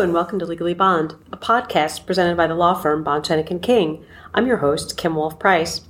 And 0.00 0.14
welcome 0.14 0.38
to 0.38 0.46
Legally 0.46 0.72
Bond, 0.72 1.14
a 1.30 1.36
podcast 1.36 2.06
presented 2.06 2.34
by 2.34 2.46
the 2.46 2.54
law 2.54 2.72
firm 2.72 3.04
Bond 3.04 3.22
Schoeneck 3.22 3.62
King. 3.62 4.02
I'm 4.32 4.46
your 4.46 4.56
host, 4.56 4.96
Kim 4.96 5.14
Wolf 5.14 5.38
Price. 5.38 5.82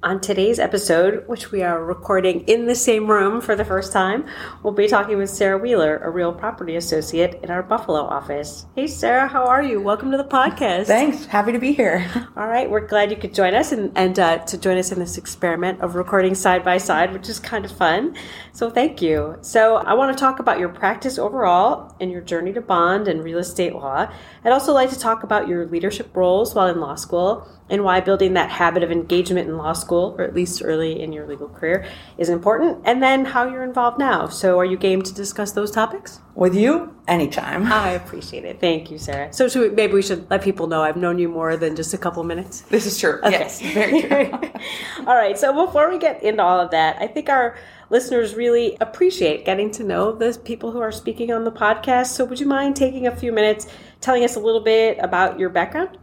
On 0.00 0.20
today's 0.20 0.60
episode, 0.60 1.26
which 1.26 1.50
we 1.50 1.60
are 1.60 1.84
recording 1.84 2.42
in 2.42 2.66
the 2.66 2.74
same 2.76 3.10
room 3.10 3.40
for 3.40 3.56
the 3.56 3.64
first 3.64 3.92
time, 3.92 4.24
we'll 4.62 4.72
be 4.72 4.86
talking 4.86 5.18
with 5.18 5.28
Sarah 5.28 5.58
Wheeler, 5.58 5.96
a 5.96 6.08
real 6.08 6.32
property 6.32 6.76
associate 6.76 7.40
in 7.42 7.50
our 7.50 7.64
Buffalo 7.64 8.02
office. 8.02 8.66
Hey, 8.76 8.86
Sarah, 8.86 9.26
how 9.26 9.44
are 9.46 9.60
you? 9.60 9.80
Welcome 9.80 10.12
to 10.12 10.16
the 10.16 10.22
podcast. 10.22 10.86
Thanks. 10.86 11.26
Happy 11.26 11.50
to 11.50 11.58
be 11.58 11.72
here. 11.72 12.08
All 12.36 12.46
right, 12.46 12.70
we're 12.70 12.86
glad 12.86 13.10
you 13.10 13.16
could 13.16 13.34
join 13.34 13.54
us 13.54 13.72
and, 13.72 13.90
and 13.96 14.16
uh, 14.20 14.38
to 14.38 14.56
join 14.56 14.78
us 14.78 14.92
in 14.92 15.00
this 15.00 15.18
experiment 15.18 15.80
of 15.80 15.96
recording 15.96 16.36
side 16.36 16.64
by 16.64 16.78
side, 16.78 17.12
which 17.12 17.28
is 17.28 17.40
kind 17.40 17.64
of 17.64 17.72
fun. 17.72 18.14
So, 18.52 18.70
thank 18.70 19.02
you. 19.02 19.36
So, 19.40 19.78
I 19.78 19.94
want 19.94 20.16
to 20.16 20.20
talk 20.20 20.38
about 20.38 20.60
your 20.60 20.68
practice 20.68 21.18
overall 21.18 21.96
and 22.00 22.12
your 22.12 22.20
journey 22.20 22.52
to 22.52 22.60
bond 22.60 23.08
and 23.08 23.24
real 23.24 23.38
estate 23.38 23.74
law. 23.74 24.08
I'd 24.44 24.52
also 24.52 24.72
like 24.72 24.90
to 24.90 24.98
talk 24.98 25.24
about 25.24 25.48
your 25.48 25.66
leadership 25.66 26.16
roles 26.16 26.54
while 26.54 26.68
in 26.68 26.78
law 26.78 26.94
school 26.94 27.48
and 27.70 27.84
why 27.84 28.00
building 28.00 28.34
that 28.34 28.50
habit 28.50 28.82
of 28.82 28.90
engagement 28.90 29.48
in 29.48 29.56
law 29.56 29.72
school, 29.72 30.14
or 30.18 30.24
at 30.24 30.34
least 30.34 30.62
early 30.64 31.00
in 31.00 31.12
your 31.12 31.26
legal 31.26 31.48
career, 31.48 31.84
is 32.16 32.28
important, 32.28 32.80
and 32.84 33.02
then 33.02 33.24
how 33.24 33.48
you're 33.48 33.62
involved 33.62 33.98
now. 33.98 34.28
So, 34.28 34.58
are 34.58 34.64
you 34.64 34.76
game 34.76 35.02
to 35.02 35.14
discuss 35.14 35.52
those 35.52 35.70
topics? 35.70 36.20
With 36.34 36.54
you, 36.54 36.94
anytime. 37.08 37.70
I 37.72 37.90
appreciate 37.90 38.44
it. 38.44 38.60
Thank 38.60 38.90
you, 38.90 38.98
Sarah. 38.98 39.32
So, 39.32 39.48
should 39.48 39.70
we, 39.70 39.76
maybe 39.76 39.94
we 39.94 40.02
should 40.02 40.30
let 40.30 40.42
people 40.42 40.66
know 40.66 40.82
I've 40.82 40.96
known 40.96 41.18
you 41.18 41.28
more 41.28 41.56
than 41.56 41.76
just 41.76 41.94
a 41.94 41.98
couple 41.98 42.22
minutes. 42.24 42.62
This 42.62 42.86
is 42.86 42.98
true. 42.98 43.18
Okay. 43.18 43.30
Yes, 43.30 43.60
very 43.60 44.02
true. 44.02 44.30
all 45.06 45.16
right. 45.16 45.38
So, 45.38 45.66
before 45.66 45.90
we 45.90 45.98
get 45.98 46.22
into 46.22 46.42
all 46.42 46.60
of 46.60 46.70
that, 46.70 46.96
I 47.00 47.06
think 47.06 47.28
our 47.28 47.56
listeners 47.90 48.34
really 48.34 48.76
appreciate 48.80 49.44
getting 49.44 49.70
to 49.72 49.84
know 49.84 50.12
the 50.12 50.38
people 50.44 50.70
who 50.70 50.80
are 50.80 50.92
speaking 50.92 51.32
on 51.32 51.44
the 51.44 51.52
podcast. 51.52 52.08
So, 52.08 52.24
would 52.24 52.40
you 52.40 52.46
mind 52.46 52.76
taking 52.76 53.06
a 53.06 53.14
few 53.14 53.32
minutes 53.32 53.66
telling 54.00 54.24
us 54.24 54.36
a 54.36 54.40
little 54.40 54.62
bit 54.62 54.98
about 55.00 55.38
your 55.38 55.50
background? 55.50 55.98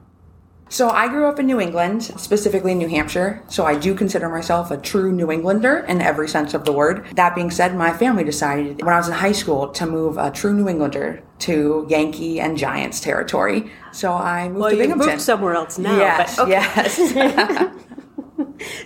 So 0.69 0.89
I 0.89 1.08
grew 1.08 1.27
up 1.27 1.39
in 1.39 1.45
New 1.45 1.61
England, 1.61 2.03
specifically 2.03 2.73
New 2.73 2.88
Hampshire. 2.88 3.44
So 3.47 3.66
I 3.66 3.77
do 3.77 3.94
consider 3.94 4.30
myself 4.30 4.72
a 4.72 4.77
true 4.77 5.11
New 5.11 5.31
Englander 5.31 5.80
in 5.80 6.02
every 6.02 6.27
sense 6.27 6.53
of 6.53 6.66
the 6.66 6.72
word. 6.72 7.05
That 7.16 7.35
being 7.35 7.52
said, 7.52 7.75
my 7.75 7.94
family 7.94 8.23
decided 8.23 8.81
when 8.83 8.94
I 8.94 8.97
was 8.97 9.07
in 9.07 9.13
high 9.13 9.31
school 9.31 9.69
to 9.69 9.85
move 9.85 10.17
a 10.17 10.31
true 10.31 10.53
New 10.53 10.67
Englander 10.67 11.23
to 11.39 11.85
Yankee 11.89 12.39
and 12.39 12.57
Giants 12.57 12.99
territory. 12.99 13.72
So 13.91 14.13
I 14.13 14.47
moved 14.47 14.59
well, 14.59 14.69
to 14.72 14.77
Binghamton. 14.77 15.07
moved 15.07 15.22
somewhere 15.22 15.53
else 15.53 15.77
now. 15.77 15.97
Yes, 15.97 16.39
okay. 16.39 16.52
yes. 16.52 16.97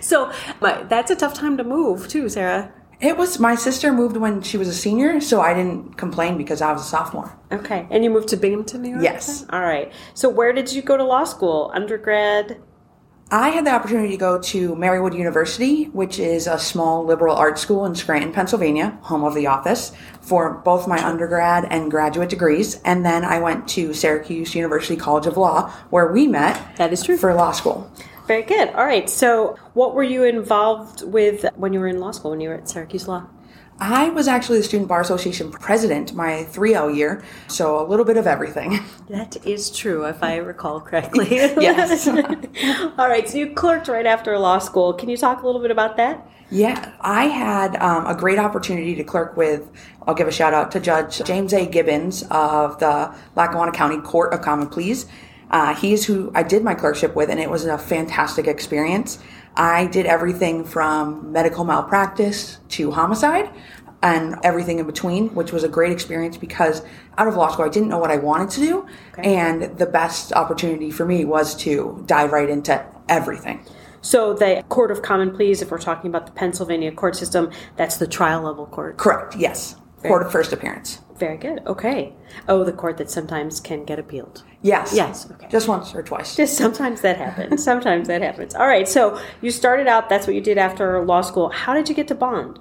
so 0.00 0.32
that's 0.60 1.10
a 1.10 1.16
tough 1.16 1.34
time 1.34 1.56
to 1.56 1.64
move 1.64 2.08
too, 2.08 2.28
Sarah. 2.28 2.72
It 3.00 3.16
was 3.16 3.38
my 3.38 3.54
sister 3.54 3.92
moved 3.92 4.18
when 4.18 4.42
she 4.42 4.58
was 4.58 4.68
a 4.68 4.74
senior, 4.74 5.20
so 5.22 5.40
I 5.40 5.54
didn't 5.54 5.96
complain 5.96 6.36
because 6.36 6.60
I 6.60 6.70
was 6.72 6.82
a 6.82 6.84
sophomore. 6.84 7.34
Okay. 7.50 7.86
And 7.90 8.04
you 8.04 8.10
moved 8.10 8.28
to 8.28 8.36
Binghamton, 8.36 8.82
New 8.82 8.90
York? 8.90 9.02
Yes. 9.02 9.46
All 9.48 9.62
right. 9.62 9.90
So 10.12 10.28
where 10.28 10.52
did 10.52 10.70
you 10.70 10.82
go 10.82 10.98
to 10.98 11.04
law 11.04 11.24
school? 11.24 11.70
Undergrad? 11.74 12.60
I 13.32 13.50
had 13.50 13.64
the 13.64 13.70
opportunity 13.70 14.10
to 14.10 14.16
go 14.16 14.40
to 14.40 14.74
Marywood 14.74 15.16
University, 15.16 15.84
which 15.84 16.18
is 16.18 16.48
a 16.48 16.58
small 16.58 17.04
liberal 17.04 17.36
arts 17.36 17.62
school 17.62 17.86
in 17.86 17.94
Scranton, 17.94 18.32
Pennsylvania, 18.32 18.98
home 19.02 19.22
of 19.22 19.36
the 19.36 19.46
office, 19.46 19.92
for 20.20 20.54
both 20.64 20.88
my 20.88 21.02
undergrad 21.02 21.64
and 21.70 21.92
graduate 21.92 22.28
degrees. 22.28 22.82
And 22.84 23.06
then 23.06 23.24
I 23.24 23.38
went 23.38 23.68
to 23.68 23.94
Syracuse 23.94 24.54
University 24.56 24.96
College 24.96 25.26
of 25.26 25.36
Law, 25.36 25.70
where 25.90 26.12
we 26.12 26.26
met. 26.26 26.76
That 26.76 26.92
is 26.92 27.04
true. 27.04 27.16
For 27.16 27.32
law 27.32 27.52
school. 27.52 27.90
Very 28.30 28.44
good. 28.44 28.68
All 28.76 28.86
right. 28.86 29.10
So, 29.10 29.58
what 29.74 29.92
were 29.92 30.04
you 30.04 30.22
involved 30.22 31.02
with 31.02 31.44
when 31.56 31.72
you 31.72 31.80
were 31.80 31.88
in 31.88 31.98
law 31.98 32.12
school, 32.12 32.30
when 32.30 32.40
you 32.40 32.50
were 32.50 32.54
at 32.54 32.68
Syracuse 32.68 33.08
Law? 33.08 33.26
I 33.80 34.10
was 34.10 34.28
actually 34.28 34.58
the 34.58 34.62
Student 34.62 34.88
Bar 34.88 35.00
Association 35.00 35.50
president 35.50 36.14
my 36.14 36.46
3L 36.52 36.94
year, 36.94 37.24
so 37.48 37.84
a 37.84 37.86
little 37.88 38.04
bit 38.04 38.16
of 38.16 38.28
everything. 38.28 38.78
That 39.08 39.44
is 39.44 39.76
true, 39.76 40.04
if 40.04 40.22
I 40.22 40.36
recall 40.36 40.80
correctly. 40.88 41.26
yes. 41.28 42.06
All 42.98 43.08
right, 43.08 43.28
so 43.28 43.36
you 43.36 43.52
clerked 43.52 43.88
right 43.88 44.06
after 44.06 44.38
law 44.38 44.60
school. 44.60 44.92
Can 44.92 45.08
you 45.08 45.16
talk 45.16 45.42
a 45.42 45.46
little 45.46 45.60
bit 45.60 45.72
about 45.72 45.96
that? 45.96 46.24
Yeah, 46.52 46.92
I 47.00 47.24
had 47.24 47.74
um, 47.82 48.06
a 48.06 48.14
great 48.14 48.38
opportunity 48.38 48.94
to 48.94 49.02
clerk 49.02 49.36
with, 49.36 49.68
I'll 50.06 50.14
give 50.14 50.28
a 50.28 50.32
shout 50.32 50.54
out 50.54 50.70
to 50.70 50.78
Judge 50.78 51.20
James 51.24 51.52
A. 51.52 51.66
Gibbons 51.66 52.22
of 52.30 52.78
the 52.78 53.12
Lackawanna 53.34 53.72
County 53.72 54.00
Court 54.00 54.32
of 54.32 54.40
Common 54.40 54.68
Pleas. 54.68 55.06
Uh, 55.50 55.74
he's 55.74 56.06
who 56.06 56.30
I 56.34 56.42
did 56.42 56.62
my 56.62 56.74
clerkship 56.74 57.14
with, 57.14 57.28
and 57.28 57.40
it 57.40 57.50
was 57.50 57.64
a 57.64 57.78
fantastic 57.78 58.46
experience. 58.46 59.18
I 59.56 59.86
did 59.86 60.06
everything 60.06 60.64
from 60.64 61.32
medical 61.32 61.64
malpractice 61.64 62.58
to 62.70 62.92
homicide 62.92 63.50
and 64.02 64.36
everything 64.42 64.78
in 64.78 64.86
between, 64.86 65.28
which 65.34 65.52
was 65.52 65.64
a 65.64 65.68
great 65.68 65.92
experience 65.92 66.36
because 66.36 66.82
out 67.18 67.28
of 67.28 67.34
law 67.34 67.48
school, 67.48 67.64
I 67.64 67.68
didn't 67.68 67.88
know 67.88 67.98
what 67.98 68.10
I 68.10 68.16
wanted 68.16 68.50
to 68.50 68.60
do. 68.60 68.86
Okay. 69.12 69.34
And 69.34 69.76
the 69.76 69.86
best 69.86 70.32
opportunity 70.32 70.90
for 70.90 71.04
me 71.04 71.24
was 71.24 71.54
to 71.56 72.02
dive 72.06 72.32
right 72.32 72.48
into 72.48 72.82
everything. 73.08 73.64
So 74.02 74.32
the 74.32 74.64
Court 74.70 74.90
of 74.90 75.02
Common 75.02 75.32
Pleas, 75.32 75.60
if 75.60 75.70
we're 75.70 75.78
talking 75.78 76.08
about 76.08 76.24
the 76.24 76.32
Pennsylvania 76.32 76.92
court 76.92 77.16
system, 77.16 77.50
that's 77.76 77.98
the 77.98 78.06
trial 78.06 78.42
level 78.42 78.66
court. 78.66 78.96
Correct. 78.96 79.36
Yes. 79.36 79.76
Court 80.02 80.24
of 80.24 80.32
first 80.32 80.54
appearance. 80.54 81.00
Very 81.20 81.36
good. 81.36 81.60
Okay. 81.66 82.14
Oh, 82.48 82.64
the 82.64 82.72
court 82.72 82.96
that 82.96 83.10
sometimes 83.10 83.60
can 83.60 83.84
get 83.84 83.98
appealed. 83.98 84.42
Yes. 84.62 84.94
Yes. 84.94 85.30
Okay. 85.30 85.48
Just 85.50 85.68
once 85.68 85.94
or 85.94 86.02
twice. 86.02 86.34
Just 86.34 86.56
sometimes 86.56 87.02
that 87.02 87.18
happens. 87.18 87.62
sometimes 87.70 88.08
that 88.08 88.22
happens. 88.22 88.54
All 88.54 88.66
right. 88.66 88.88
So 88.88 89.20
you 89.42 89.50
started 89.50 89.86
out. 89.86 90.08
That's 90.08 90.26
what 90.26 90.34
you 90.34 90.40
did 90.40 90.56
after 90.56 91.04
law 91.04 91.20
school. 91.20 91.50
How 91.50 91.74
did 91.74 91.90
you 91.90 91.94
get 91.94 92.08
to 92.08 92.14
bond? 92.14 92.58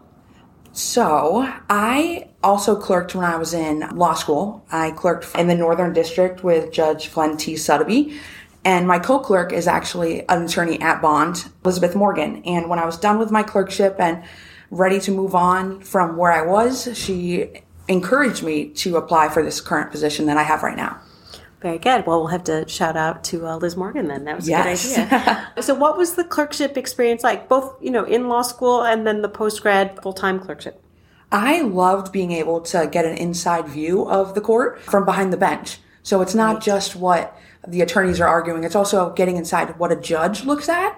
So 0.73 1.49
I 1.69 2.27
also 2.43 2.75
clerked 2.75 3.15
when 3.15 3.23
I 3.23 3.37
was 3.37 3.53
in 3.53 3.79
law 3.95 4.13
school. 4.13 4.65
I 4.73 4.91
clerked 4.91 5.33
in 5.37 5.47
the 5.47 5.55
Northern 5.55 5.93
District 5.93 6.43
with 6.43 6.73
Judge 6.73 7.13
Glenn 7.13 7.37
T. 7.37 7.53
Suddaby. 7.53 8.19
And 8.65 8.85
my 8.89 8.99
co-clerk 8.99 9.53
is 9.53 9.67
actually 9.67 10.27
an 10.27 10.43
attorney 10.43 10.81
at 10.81 11.01
Bond, 11.01 11.45
Elizabeth 11.63 11.95
Morgan. 11.95 12.43
And 12.43 12.69
when 12.69 12.77
I 12.77 12.85
was 12.85 12.97
done 12.97 13.19
with 13.19 13.31
my 13.31 13.41
clerkship 13.41 13.95
and 13.99 14.21
ready 14.69 14.99
to 14.99 15.11
move 15.11 15.33
on 15.33 15.79
from 15.79 16.17
where 16.17 16.33
I 16.33 16.45
was, 16.45 16.89
she 16.97 17.63
encouraged 17.89 18.43
me 18.43 18.69
to 18.69 18.95
apply 18.95 19.27
for 19.29 19.43
this 19.43 19.59
current 19.59 19.91
position 19.91 20.27
that 20.27 20.37
I 20.37 20.43
have 20.43 20.63
right 20.63 20.77
now. 20.77 21.01
Very 21.61 21.77
good. 21.77 22.05
Well, 22.05 22.19
we'll 22.19 22.27
have 22.27 22.45
to 22.45 22.65
shout 22.69 22.95
out 22.95 23.25
to 23.25 23.45
uh, 23.45 23.57
Liz 23.57 23.75
Morgan 23.75 24.07
then. 24.07 24.23
That 24.23 24.37
was 24.37 24.47
a 24.47 24.51
yes. 24.51 24.95
good 24.95 25.11
idea. 25.11 25.51
so, 25.61 25.73
what 25.73 25.97
was 25.97 26.15
the 26.15 26.23
clerkship 26.23 26.77
experience 26.77 27.21
like, 27.21 27.49
both 27.49 27.75
you 27.81 27.91
know 27.91 28.05
in 28.05 28.29
law 28.29 28.43
school 28.43 28.83
and 28.83 29.05
then 29.05 29.21
the 29.21 29.27
post 29.27 29.61
grad 29.61 30.01
full 30.01 30.13
time 30.13 30.39
clerkship? 30.39 30.81
I 31.33 31.61
loved 31.61 32.13
being 32.13 32.31
able 32.31 32.61
to 32.61 32.87
get 32.89 33.03
an 33.03 33.17
inside 33.17 33.67
view 33.67 34.07
of 34.07 34.35
the 34.35 34.41
court 34.41 34.81
from 34.81 35.03
behind 35.03 35.33
the 35.33 35.37
bench. 35.37 35.79
So 36.01 36.21
it's 36.21 36.33
not 36.33 36.63
just 36.63 36.95
what 36.95 37.37
the 37.67 37.81
attorneys 37.81 38.21
are 38.21 38.27
arguing; 38.27 38.63
it's 38.63 38.75
also 38.75 39.11
getting 39.13 39.35
inside 39.35 39.77
what 39.77 39.91
a 39.91 39.97
judge 39.97 40.45
looks 40.45 40.69
at 40.69 40.97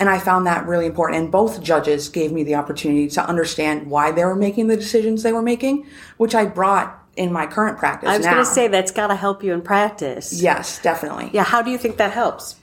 and 0.00 0.08
I 0.08 0.18
found 0.18 0.46
that 0.46 0.66
really 0.66 0.86
important. 0.86 1.22
And 1.22 1.30
both 1.30 1.62
judges 1.62 2.08
gave 2.08 2.32
me 2.32 2.42
the 2.42 2.54
opportunity 2.54 3.06
to 3.08 3.24
understand 3.24 3.88
why 3.88 4.10
they 4.10 4.24
were 4.24 4.34
making 4.34 4.68
the 4.68 4.76
decisions 4.76 5.22
they 5.22 5.32
were 5.32 5.42
making, 5.42 5.86
which 6.16 6.34
I 6.34 6.46
brought 6.46 6.96
in 7.16 7.30
my 7.30 7.46
current 7.46 7.76
practice. 7.76 8.08
I 8.08 8.16
was 8.16 8.26
going 8.26 8.38
to 8.38 8.46
say 8.46 8.66
that's 8.66 8.92
got 8.92 9.08
to 9.08 9.14
help 9.14 9.44
you 9.44 9.52
in 9.52 9.60
practice. 9.60 10.42
Yes, 10.42 10.80
definitely. 10.80 11.30
Yeah. 11.34 11.44
How 11.44 11.60
do 11.60 11.70
you 11.70 11.76
think 11.76 11.98
that 11.98 12.12
helps? 12.12 12.56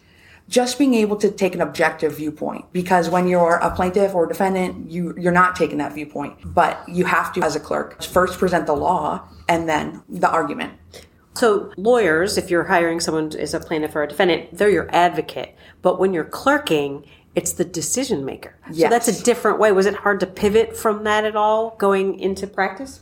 Just 0.49 0.79
being 0.79 0.95
able 0.95 1.17
to 1.17 1.29
take 1.29 1.53
an 1.53 1.61
objective 1.61 2.17
viewpoint 2.17 2.65
because 2.71 3.09
when 3.09 3.27
you're 3.27 3.57
a 3.57 3.69
plaintiff 3.75 4.15
or 4.15 4.25
defendant, 4.25 4.89
you, 4.89 5.13
you're 5.19 5.33
not 5.33 5.55
taking 5.55 5.77
that 5.77 5.93
viewpoint, 5.93 6.37
but 6.43 6.81
you 6.87 7.05
have 7.05 7.33
to, 7.33 7.43
as 7.43 7.55
a 7.55 7.59
clerk, 7.59 8.01
first 8.01 8.39
present 8.39 8.65
the 8.65 8.73
law 8.73 9.27
and 9.47 9.69
then 9.69 10.01
the 10.09 10.29
argument. 10.29 10.73
So, 11.35 11.71
lawyers, 11.77 12.39
if 12.39 12.49
you're 12.49 12.63
hiring 12.63 12.99
someone 12.99 13.31
as 13.37 13.53
a 13.53 13.59
plaintiff 13.59 13.95
or 13.95 14.01
a 14.01 14.07
defendant, 14.07 14.57
they're 14.57 14.71
your 14.71 14.89
advocate. 14.91 15.55
But 15.83 15.99
when 15.99 16.11
you're 16.11 16.25
clerking, 16.25 17.05
it's 17.37 17.53
the 17.53 17.63
decision 17.63 18.25
maker. 18.25 18.55
Yes. 18.71 18.81
So 18.81 18.89
that's 18.89 19.07
a 19.07 19.23
different 19.23 19.59
way. 19.59 19.71
Was 19.71 19.85
it 19.85 19.93
hard 19.93 20.19
to 20.21 20.25
pivot 20.25 20.75
from 20.75 21.03
that 21.03 21.23
at 21.23 21.35
all 21.35 21.75
going 21.77 22.19
into 22.19 22.47
practice? 22.47 23.01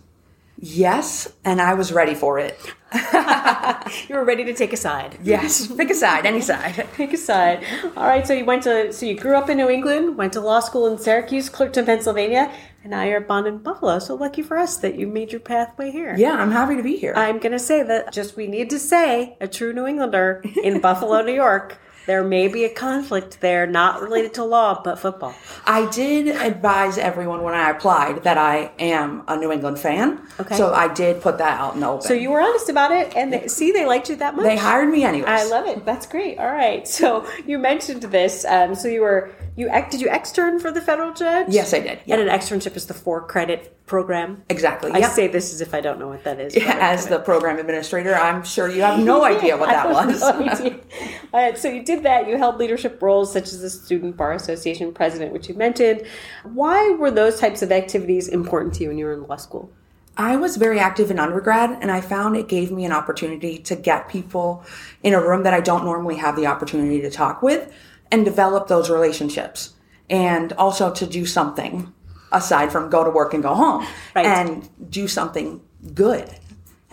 Yes, 0.60 1.32
and 1.46 1.62
I 1.62 1.74
was 1.74 1.94
ready 1.94 2.16
for 2.16 2.38
it. 2.38 2.60
you 4.10 4.16
were 4.16 4.26
ready 4.26 4.44
to 4.44 4.54
take 4.54 4.74
a 4.74 4.78
side. 4.78 5.18
Yes, 5.24 5.68
pick 5.68 5.90
a 5.90 5.96
side, 5.96 6.26
any 6.26 6.42
side. 6.42 6.86
pick 6.96 7.14
a 7.14 7.18
side. 7.18 7.64
All 7.96 8.08
right, 8.08 8.28
so 8.28 8.34
you 8.34 8.44
went 8.44 8.64
to 8.64 8.92
so 8.92 9.06
you 9.06 9.18
grew 9.18 9.38
up 9.38 9.50
in 9.50 9.56
New 9.56 9.70
England, 9.70 10.18
went 10.18 10.34
to 10.34 10.42
law 10.42 10.60
school 10.60 10.86
in 10.88 10.98
Syracuse, 10.98 11.48
clerked 11.48 11.78
in 11.78 11.86
Pennsylvania, 11.86 12.52
and 12.84 12.92
now 12.92 13.04
you're 13.04 13.22
Bond 13.22 13.48
in 13.48 13.60
Buffalo. 13.60 14.00
So 14.00 14.16
lucky 14.16 14.42
for 14.42 14.58
us 14.58 14.76
that 14.78 14.96
you 14.96 15.08
made 15.08 15.32
your 15.32 15.42
pathway 15.42 15.92
here. 15.92 16.14
Yeah, 16.18 16.34
I'm 16.34 16.52
happy 16.52 16.76
to 16.76 16.84
be 16.84 16.98
here. 16.98 17.14
I'm 17.16 17.40
going 17.40 17.54
to 17.54 17.60
say 17.60 17.84
that 17.84 18.12
just 18.12 18.36
we 18.36 18.48
need 18.48 18.70
to 18.72 18.80
say 18.80 19.38
a 19.40 19.48
true 19.48 19.72
New 19.72 19.88
Englander 19.88 20.44
in 20.62 20.82
Buffalo, 20.82 21.22
New 21.22 21.34
York 21.34 21.78
there 22.06 22.24
may 22.24 22.48
be 22.48 22.64
a 22.66 22.70
conflict 22.70 23.42
there, 23.42 23.66
not 23.68 24.02
related 24.02 24.34
to 24.36 24.44
law, 24.44 24.82
but 24.84 25.00
football. 25.00 25.34
I 25.66 25.90
did 25.90 26.28
advise 26.28 26.98
everyone 26.98 27.44
when 27.44 27.54
I 27.54 27.70
applied 27.70 28.24
that 28.24 28.38
I 28.38 28.72
am 28.80 29.24
a 29.28 29.38
New 29.38 29.52
England 29.52 29.80
fan. 29.80 30.22
Okay. 30.40 30.56
So 30.56 30.74
I 30.74 30.94
did 30.94 31.22
put 31.22 31.38
that 31.40 31.60
out 31.60 31.74
in 31.74 31.82
the 31.82 31.88
open. 31.88 32.08
So 32.08 32.14
you 32.14 32.32
were 32.32 32.42
honest 32.42 32.70
about 32.70 32.92
it, 32.92 33.16
and 33.16 33.34
they, 33.34 33.48
see, 33.48 33.72
they 33.72 33.86
liked 33.86 34.10
you 34.10 34.16
that 34.18 34.36
much. 34.36 34.46
They 34.46 34.58
hired 34.58 34.90
me 34.90 35.04
anyway. 35.04 35.28
I 35.28 35.46
love 35.46 35.66
it. 35.66 35.86
That's 35.86 36.06
great. 36.06 36.38
All 36.38 36.46
right. 36.46 36.88
So 36.88 37.28
you 37.46 37.58
mentioned 37.58 38.04
this. 38.04 38.46
Um, 38.46 38.76
so 38.76 38.88
you 38.88 39.02
were 39.02 39.32
You 39.58 39.70
did 39.90 40.02
you 40.02 40.08
extern 40.10 40.60
for 40.60 40.70
the 40.70 40.82
federal 40.82 41.14
judge? 41.14 41.48
Yes, 41.50 41.74
I 41.74 41.80
did. 41.80 42.00
Yeah. 42.06 42.16
And 42.18 42.28
an 42.30 42.38
externship 42.40 42.76
is 42.76 42.88
the 42.88 42.94
four 42.94 43.22
credit 43.22 43.78
program. 43.86 44.44
Exactly. 44.50 44.92
I 44.92 44.98
Yep. 44.98 45.12
say 45.12 45.28
this 45.28 45.54
as 45.54 45.62
if 45.62 45.74
I 45.74 45.80
don't 45.80 45.98
know 45.98 46.10
what 46.10 46.26
that 46.26 46.42
is. 46.42 46.56
Yeah, 46.56 46.78
as 46.82 47.08
the 47.08 47.20
program 47.20 47.58
administrator, 47.58 48.14
I'm 48.16 48.44
sure 48.44 48.70
you 48.70 48.82
have 48.82 49.00
no 49.14 49.24
idea 49.24 49.56
what 49.56 49.70
that 49.70 49.90
was. 49.90 50.20
no 50.22 51.54
so 51.56 51.70
you 51.70 51.84
did 51.84 52.04
that. 52.04 52.28
You 52.28 52.38
held 52.38 52.58
leadership 52.58 53.02
roles 53.02 53.32
such 53.32 53.46
as 53.54 53.62
the 53.62 53.70
Student 53.70 54.18
Bar 54.18 54.34
Association 54.34 54.92
president, 54.94 55.32
which 55.32 55.48
you 55.48 55.56
mentioned. 55.56 56.04
Why 56.44 56.90
were 56.92 57.12
those 57.12 57.40
types 57.40 57.62
of 57.62 57.72
activities 57.72 58.28
important 58.28 58.74
to 58.76 58.84
you 58.84 58.90
when 58.90 58.98
you 58.98 59.06
were 59.06 59.14
in 59.14 59.24
law 59.26 59.38
school? 59.38 59.72
I 60.18 60.36
was 60.38 60.56
very 60.58 60.80
active 60.80 61.12
in 61.12 61.20
undergrad, 61.20 61.78
and 61.82 61.92
I 61.92 62.00
found 62.02 62.38
it 62.38 62.48
gave 62.48 62.72
me 62.72 62.86
an 62.86 62.94
opportunity 62.94 63.58
to 63.60 63.76
get 63.76 64.08
people 64.08 64.64
in 65.04 65.14
a 65.14 65.22
room 65.22 65.44
that 65.44 65.54
I 65.54 65.60
don't 65.60 65.84
normally 65.84 66.16
have 66.16 66.36
the 66.38 66.48
opportunity 66.48 67.02
to 67.02 67.10
talk 67.10 67.42
with 67.42 67.72
and 68.16 68.24
develop 68.26 68.68
those 68.68 68.90
relationships. 68.90 69.74
And 70.10 70.54
also 70.54 70.92
to 70.94 71.06
do 71.06 71.26
something 71.26 71.92
aside 72.32 72.72
from 72.72 72.90
go 72.90 73.04
to 73.04 73.10
work 73.10 73.34
and 73.34 73.44
go 73.44 73.54
home 73.54 73.86
Right. 74.16 74.26
and 74.26 74.70
do 74.90 75.08
something 75.08 75.62
good. 75.94 76.30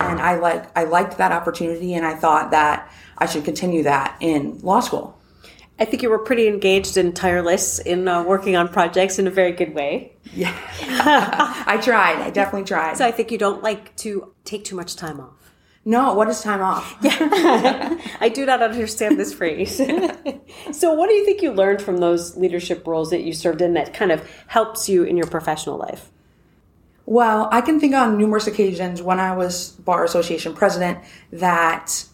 And 0.00 0.18
I 0.20 0.34
like 0.36 0.76
I 0.76 0.84
liked 0.84 1.18
that 1.18 1.30
opportunity 1.32 1.94
and 1.94 2.04
I 2.04 2.14
thought 2.16 2.50
that 2.50 2.90
I 3.18 3.26
should 3.26 3.44
continue 3.44 3.84
that 3.84 4.16
in 4.20 4.58
law 4.62 4.80
school. 4.80 5.16
I 5.78 5.84
think 5.84 6.02
you 6.02 6.10
were 6.10 6.18
pretty 6.18 6.48
engaged 6.48 6.96
and 6.96 7.14
tireless 7.14 7.78
in 7.78 8.08
uh, 8.08 8.22
working 8.24 8.56
on 8.56 8.68
projects 8.68 9.18
in 9.18 9.26
a 9.26 9.30
very 9.30 9.52
good 9.52 9.74
way. 9.74 10.12
Yeah. 10.34 10.54
I 11.66 11.78
tried. 11.82 12.16
I 12.18 12.30
definitely 12.30 12.64
tried. 12.66 12.96
So 12.96 13.06
I 13.06 13.10
think 13.12 13.30
you 13.30 13.38
don't 13.38 13.62
like 13.62 13.94
to 13.96 14.32
take 14.44 14.64
too 14.64 14.76
much 14.76 14.96
time 14.96 15.20
off. 15.20 15.34
No, 15.84 16.14
what 16.14 16.28
is 16.28 16.40
time 16.42 16.62
off? 16.62 16.96
yeah. 17.02 17.98
I 18.20 18.28
do 18.28 18.46
not 18.46 18.62
understand 18.62 19.18
this 19.18 19.34
phrase. 19.34 19.76
so, 20.72 20.94
what 20.94 21.08
do 21.08 21.14
you 21.14 21.24
think 21.24 21.42
you 21.42 21.52
learned 21.52 21.82
from 21.82 21.98
those 21.98 22.36
leadership 22.36 22.86
roles 22.86 23.10
that 23.10 23.22
you 23.22 23.32
served 23.32 23.60
in 23.60 23.74
that 23.74 23.92
kind 23.92 24.12
of 24.12 24.28
helps 24.46 24.88
you 24.88 25.02
in 25.02 25.16
your 25.16 25.26
professional 25.26 25.78
life? 25.78 26.10
Well, 27.04 27.48
I 27.50 27.62
can 27.62 27.80
think 27.80 27.94
on 27.94 28.16
numerous 28.16 28.46
occasions 28.46 29.02
when 29.02 29.18
I 29.18 29.34
was 29.34 29.72
Bar 29.72 30.04
Association 30.04 30.54
president 30.54 30.98
that 31.32 32.04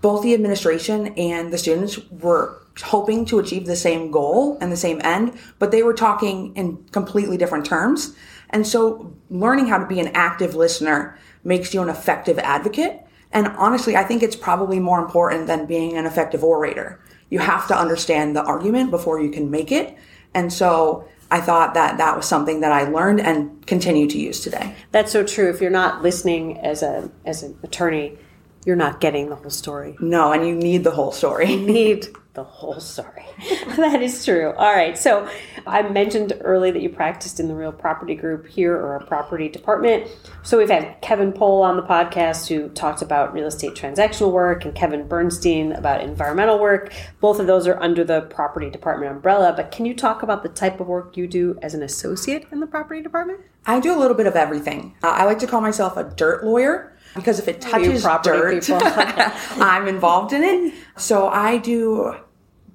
both 0.00 0.22
the 0.22 0.32
administration 0.32 1.08
and 1.18 1.52
the 1.52 1.58
students 1.58 1.98
were 2.10 2.62
hoping 2.82 3.26
to 3.26 3.38
achieve 3.38 3.66
the 3.66 3.76
same 3.76 4.10
goal 4.10 4.56
and 4.62 4.72
the 4.72 4.76
same 4.76 5.00
end, 5.04 5.38
but 5.58 5.70
they 5.70 5.82
were 5.82 5.92
talking 5.92 6.56
in 6.56 6.82
completely 6.92 7.36
different 7.36 7.66
terms. 7.66 8.14
And 8.48 8.66
so 8.66 9.14
learning 9.28 9.66
how 9.66 9.76
to 9.76 9.86
be 9.86 10.00
an 10.00 10.08
active 10.14 10.54
listener 10.54 11.18
makes 11.44 11.74
you 11.74 11.82
an 11.82 11.90
effective 11.90 12.38
advocate. 12.38 13.04
And 13.32 13.48
honestly, 13.48 13.96
I 13.96 14.04
think 14.04 14.22
it's 14.22 14.36
probably 14.36 14.80
more 14.80 14.98
important 14.98 15.46
than 15.46 15.66
being 15.66 15.96
an 15.96 16.06
effective 16.06 16.42
orator. 16.42 17.00
You 17.28 17.38
have 17.38 17.68
to 17.68 17.78
understand 17.78 18.34
the 18.34 18.42
argument 18.42 18.90
before 18.90 19.20
you 19.20 19.30
can 19.30 19.50
make 19.50 19.70
it. 19.70 19.96
And 20.34 20.52
so 20.52 21.08
I 21.30 21.40
thought 21.40 21.74
that 21.74 21.98
that 21.98 22.16
was 22.16 22.26
something 22.26 22.60
that 22.60 22.72
I 22.72 22.84
learned 22.84 23.20
and 23.20 23.64
continue 23.66 24.08
to 24.08 24.18
use 24.18 24.40
today. 24.40 24.74
That's 24.90 25.12
so 25.12 25.24
true. 25.24 25.48
If 25.48 25.60
you're 25.60 25.70
not 25.70 26.02
listening 26.02 26.58
as 26.58 26.82
a 26.82 27.10
as 27.24 27.44
an 27.44 27.56
attorney, 27.62 28.18
you're 28.66 28.76
not 28.76 29.00
getting 29.00 29.28
the 29.28 29.36
whole 29.36 29.50
story. 29.50 29.96
No, 30.00 30.32
and 30.32 30.46
you 30.46 30.54
need 30.54 30.82
the 30.82 30.90
whole 30.90 31.12
story. 31.12 31.56
need 31.56 32.08
the 32.34 32.44
whole 32.44 32.78
story. 32.78 33.24
that 33.76 34.00
is 34.02 34.24
true. 34.24 34.52
All 34.52 34.72
right. 34.72 34.96
So 34.96 35.28
I 35.66 35.82
mentioned 35.82 36.32
early 36.40 36.70
that 36.70 36.80
you 36.80 36.88
practiced 36.88 37.40
in 37.40 37.48
the 37.48 37.54
real 37.54 37.72
property 37.72 38.14
group 38.14 38.46
here 38.46 38.74
or 38.74 38.96
a 38.96 39.04
property 39.04 39.48
department. 39.48 40.08
So 40.42 40.56
we've 40.56 40.70
had 40.70 41.00
Kevin 41.00 41.32
Pohl 41.32 41.62
on 41.62 41.76
the 41.76 41.82
podcast 41.82 42.48
who 42.48 42.68
talked 42.68 43.02
about 43.02 43.32
real 43.32 43.46
estate 43.46 43.74
transactional 43.74 44.30
work 44.30 44.64
and 44.64 44.74
Kevin 44.74 45.08
Bernstein 45.08 45.72
about 45.72 46.02
environmental 46.02 46.60
work. 46.60 46.92
Both 47.20 47.40
of 47.40 47.48
those 47.48 47.66
are 47.66 47.80
under 47.82 48.04
the 48.04 48.22
property 48.22 48.70
department 48.70 49.10
umbrella. 49.10 49.52
But 49.56 49.72
can 49.72 49.84
you 49.84 49.94
talk 49.94 50.22
about 50.22 50.44
the 50.44 50.48
type 50.48 50.78
of 50.78 50.86
work 50.86 51.16
you 51.16 51.26
do 51.26 51.58
as 51.62 51.74
an 51.74 51.82
associate 51.82 52.46
in 52.52 52.60
the 52.60 52.66
property 52.66 53.02
department? 53.02 53.40
I 53.66 53.80
do 53.80 53.94
a 53.94 53.98
little 53.98 54.16
bit 54.16 54.26
of 54.26 54.36
everything. 54.36 54.94
Uh, 55.02 55.08
I 55.08 55.24
like 55.24 55.40
to 55.40 55.46
call 55.46 55.60
myself 55.60 55.96
a 55.96 56.04
dirt 56.04 56.44
lawyer 56.44 56.96
because 57.14 57.38
if 57.38 57.48
it 57.48 57.60
touches 57.60 58.02
property 58.02 58.60
dirt. 58.60 58.70
I'm 59.56 59.88
involved 59.88 60.32
in 60.32 60.42
it. 60.42 60.74
So 60.96 61.28
I 61.28 61.58
do 61.58 62.16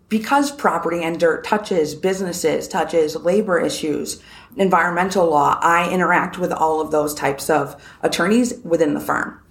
because 0.10 0.52
property 0.52 1.04
and 1.04 1.20
dirt 1.20 1.44
touches 1.44 1.96
businesses, 1.96 2.68
touches 2.68 3.16
labor 3.16 3.60
issues, 3.60 4.22
environmental 4.58 5.28
law. 5.28 5.58
I 5.62 5.92
interact 5.92 6.38
with 6.38 6.52
all 6.52 6.80
of 6.80 6.92
those 6.92 7.14
types 7.14 7.50
of 7.50 7.82
attorneys 8.02 8.54
within 8.64 8.94
the 8.94 9.00
firm. 9.00 9.42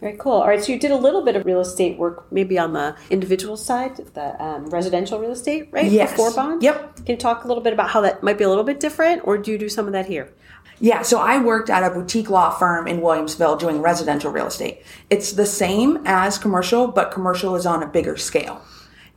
Very 0.00 0.16
cool. 0.16 0.34
All 0.34 0.46
right, 0.46 0.62
so 0.62 0.72
you 0.72 0.78
did 0.78 0.92
a 0.92 0.96
little 0.96 1.22
bit 1.22 1.34
of 1.34 1.44
real 1.44 1.60
estate 1.60 1.98
work, 1.98 2.30
maybe 2.30 2.56
on 2.56 2.72
the 2.72 2.96
individual 3.10 3.56
side, 3.56 3.96
the 4.14 4.40
um, 4.42 4.66
residential 4.66 5.18
real 5.18 5.32
estate, 5.32 5.68
right? 5.72 5.90
Yes. 5.90 6.12
Before 6.12 6.32
bond. 6.32 6.62
Yep. 6.62 6.96
Can 6.96 7.06
you 7.06 7.16
talk 7.16 7.44
a 7.44 7.48
little 7.48 7.62
bit 7.62 7.72
about 7.72 7.90
how 7.90 8.00
that 8.02 8.22
might 8.22 8.38
be 8.38 8.44
a 8.44 8.48
little 8.48 8.62
bit 8.62 8.78
different, 8.78 9.26
or 9.26 9.36
do 9.38 9.50
you 9.50 9.58
do 9.58 9.68
some 9.68 9.86
of 9.86 9.92
that 9.92 10.06
here? 10.06 10.32
Yeah, 10.80 11.02
so 11.02 11.18
I 11.18 11.42
worked 11.42 11.68
at 11.70 11.82
a 11.82 11.92
boutique 11.92 12.30
law 12.30 12.50
firm 12.50 12.86
in 12.86 13.00
Williamsville 13.00 13.58
doing 13.58 13.82
residential 13.82 14.30
real 14.30 14.46
estate. 14.46 14.84
It's 15.10 15.32
the 15.32 15.46
same 15.46 16.00
as 16.04 16.38
commercial, 16.38 16.86
but 16.86 17.10
commercial 17.10 17.56
is 17.56 17.66
on 17.66 17.82
a 17.82 17.86
bigger 17.88 18.16
scale. 18.16 18.62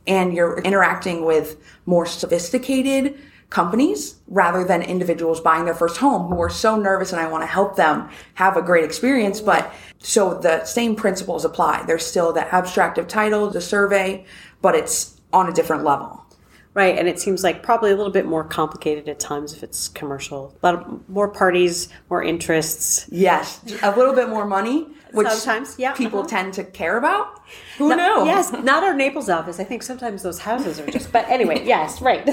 And 0.08 0.34
you're 0.34 0.58
interacting 0.62 1.24
with 1.24 1.62
more 1.86 2.06
sophisticated 2.06 3.16
companies 3.52 4.16
rather 4.28 4.64
than 4.64 4.80
individuals 4.82 5.40
buying 5.40 5.66
their 5.66 5.74
first 5.74 5.98
home 5.98 6.32
who 6.32 6.40
are 6.40 6.50
so 6.50 6.74
nervous 6.74 7.12
and 7.12 7.20
I 7.20 7.28
want 7.28 7.42
to 7.42 7.46
help 7.46 7.76
them 7.76 8.08
have 8.34 8.56
a 8.56 8.62
great 8.62 8.82
experience. 8.82 9.40
But 9.40 9.72
so 9.98 10.34
the 10.34 10.64
same 10.64 10.96
principles 10.96 11.44
apply. 11.44 11.84
There's 11.86 12.04
still 12.04 12.32
the 12.32 12.52
abstract 12.52 12.96
of 12.98 13.06
title, 13.06 13.50
the 13.50 13.60
survey, 13.60 14.24
but 14.62 14.74
it's 14.74 15.20
on 15.32 15.48
a 15.48 15.52
different 15.52 15.84
level. 15.84 16.18
Right, 16.74 16.96
and 16.96 17.06
it 17.06 17.20
seems 17.20 17.44
like 17.44 17.62
probably 17.62 17.90
a 17.90 17.96
little 17.96 18.10
bit 18.10 18.24
more 18.24 18.44
complicated 18.44 19.06
at 19.06 19.20
times 19.20 19.52
if 19.52 19.62
it's 19.62 19.88
commercial. 19.88 20.56
A 20.62 20.66
lot 20.66 20.74
of 20.74 21.06
more 21.06 21.28
parties, 21.28 21.90
more 22.08 22.22
interests. 22.22 23.06
Yes, 23.10 23.60
a 23.82 23.94
little 23.94 24.14
bit 24.14 24.30
more 24.30 24.46
money, 24.46 24.88
which 25.12 25.28
Sometimes, 25.28 25.78
yeah, 25.78 25.92
people 25.92 26.20
uh-huh. 26.20 26.28
tend 26.28 26.54
to 26.54 26.64
care 26.64 26.96
about. 26.96 27.40
Who 27.78 27.88
No- 27.90 27.96
knows? 27.96 28.26
Yes, 28.26 28.52
not 28.52 28.82
our 28.82 28.94
Naples 28.94 29.28
office. 29.28 29.60
I 29.60 29.64
think 29.64 29.82
sometimes 29.82 30.22
those 30.22 30.38
houses 30.38 30.80
are 30.80 30.86
just. 30.86 31.12
But 31.12 31.28
anyway, 31.28 31.62
yes, 31.66 32.00
right. 32.00 32.24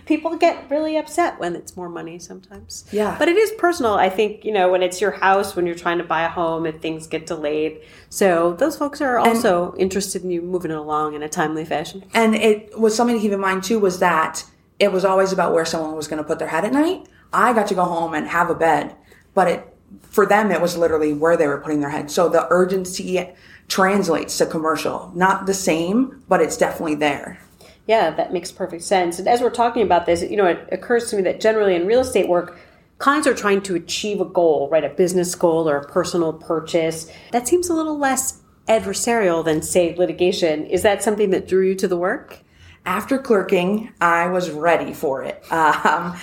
People 0.06 0.36
get 0.36 0.68
really 0.70 0.96
upset 0.96 1.38
when 1.38 1.54
it's 1.54 1.76
more 1.76 1.88
money 1.88 2.18
sometimes. 2.18 2.84
Yeah. 2.90 3.16
But 3.18 3.28
it 3.28 3.36
is 3.36 3.52
personal. 3.58 3.94
I 3.94 4.08
think 4.08 4.44
you 4.44 4.52
know 4.52 4.70
when 4.70 4.82
it's 4.82 5.00
your 5.00 5.12
house 5.12 5.54
when 5.56 5.66
you're 5.66 5.74
trying 5.74 5.98
to 5.98 6.04
buy 6.04 6.22
a 6.24 6.28
home 6.28 6.66
and 6.66 6.80
things 6.80 7.06
get 7.06 7.26
delayed. 7.26 7.80
So 8.08 8.54
those 8.54 8.76
folks 8.76 9.00
are 9.00 9.18
also 9.18 9.74
interested 9.78 10.22
in 10.24 10.30
you 10.30 10.42
moving 10.42 10.70
it 10.70 10.76
along 10.76 11.14
in 11.14 11.22
a 11.22 11.28
timely 11.28 11.64
fashion. 11.64 12.04
And 12.14 12.34
it 12.34 12.78
was 12.78 12.94
something 12.96 13.16
to 13.16 13.22
keep 13.22 13.32
in 13.32 13.40
mind 13.40 13.62
too 13.64 13.78
was 13.78 13.98
that 14.00 14.44
it 14.78 14.92
was 14.92 15.04
always 15.04 15.32
about 15.32 15.52
where 15.54 15.64
someone 15.64 15.96
was 15.96 16.08
going 16.08 16.18
to 16.18 16.24
put 16.24 16.38
their 16.38 16.48
head 16.48 16.64
at 16.64 16.72
night. 16.72 17.08
I 17.32 17.52
got 17.52 17.66
to 17.68 17.74
go 17.74 17.84
home 17.84 18.14
and 18.14 18.26
have 18.28 18.50
a 18.50 18.54
bed, 18.54 18.94
but 19.34 19.48
it 19.48 19.75
for 20.02 20.26
them 20.26 20.50
it 20.50 20.60
was 20.60 20.76
literally 20.76 21.12
where 21.12 21.36
they 21.36 21.46
were 21.46 21.60
putting 21.60 21.80
their 21.80 21.90
head. 21.90 22.10
So 22.10 22.28
the 22.28 22.46
urgency 22.50 23.28
translates 23.68 24.38
to 24.38 24.46
commercial. 24.46 25.12
Not 25.14 25.46
the 25.46 25.54
same, 25.54 26.22
but 26.28 26.40
it's 26.40 26.56
definitely 26.56 26.94
there. 26.96 27.38
Yeah, 27.86 28.10
that 28.10 28.32
makes 28.32 28.50
perfect 28.50 28.82
sense. 28.82 29.18
And 29.18 29.28
as 29.28 29.40
we're 29.40 29.50
talking 29.50 29.82
about 29.82 30.06
this, 30.06 30.22
you 30.22 30.36
know, 30.36 30.46
it 30.46 30.68
occurs 30.72 31.10
to 31.10 31.16
me 31.16 31.22
that 31.22 31.40
generally 31.40 31.76
in 31.76 31.86
real 31.86 32.00
estate 32.00 32.28
work, 32.28 32.58
clients 32.98 33.28
are 33.28 33.34
trying 33.34 33.62
to 33.62 33.74
achieve 33.74 34.20
a 34.20 34.24
goal, 34.24 34.68
right? 34.70 34.84
A 34.84 34.88
business 34.88 35.34
goal 35.34 35.68
or 35.68 35.76
a 35.76 35.86
personal 35.86 36.32
purchase. 36.32 37.10
That 37.32 37.46
seems 37.46 37.68
a 37.68 37.74
little 37.74 37.98
less 37.98 38.40
adversarial 38.68 39.44
than, 39.44 39.62
say, 39.62 39.94
litigation. 39.94 40.66
Is 40.66 40.82
that 40.82 41.02
something 41.02 41.30
that 41.30 41.46
drew 41.46 41.68
you 41.68 41.74
to 41.76 41.86
the 41.86 41.96
work? 41.96 42.40
After 42.84 43.18
clerking, 43.18 43.92
I 44.00 44.28
was 44.28 44.50
ready 44.50 44.92
for 44.92 45.22
it. 45.22 45.44
Um, 45.52 46.16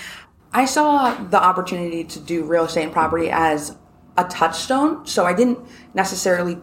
I 0.54 0.66
saw 0.66 1.16
the 1.16 1.42
opportunity 1.42 2.04
to 2.04 2.20
do 2.20 2.44
real 2.44 2.66
estate 2.66 2.84
and 2.84 2.94
property 2.94 3.30
as 3.30 3.76
a 4.18 4.24
touchstone. 4.26 5.06
So 5.06 5.26
I 5.26 5.34
didn't 5.34 5.60
necessarily 5.94 6.60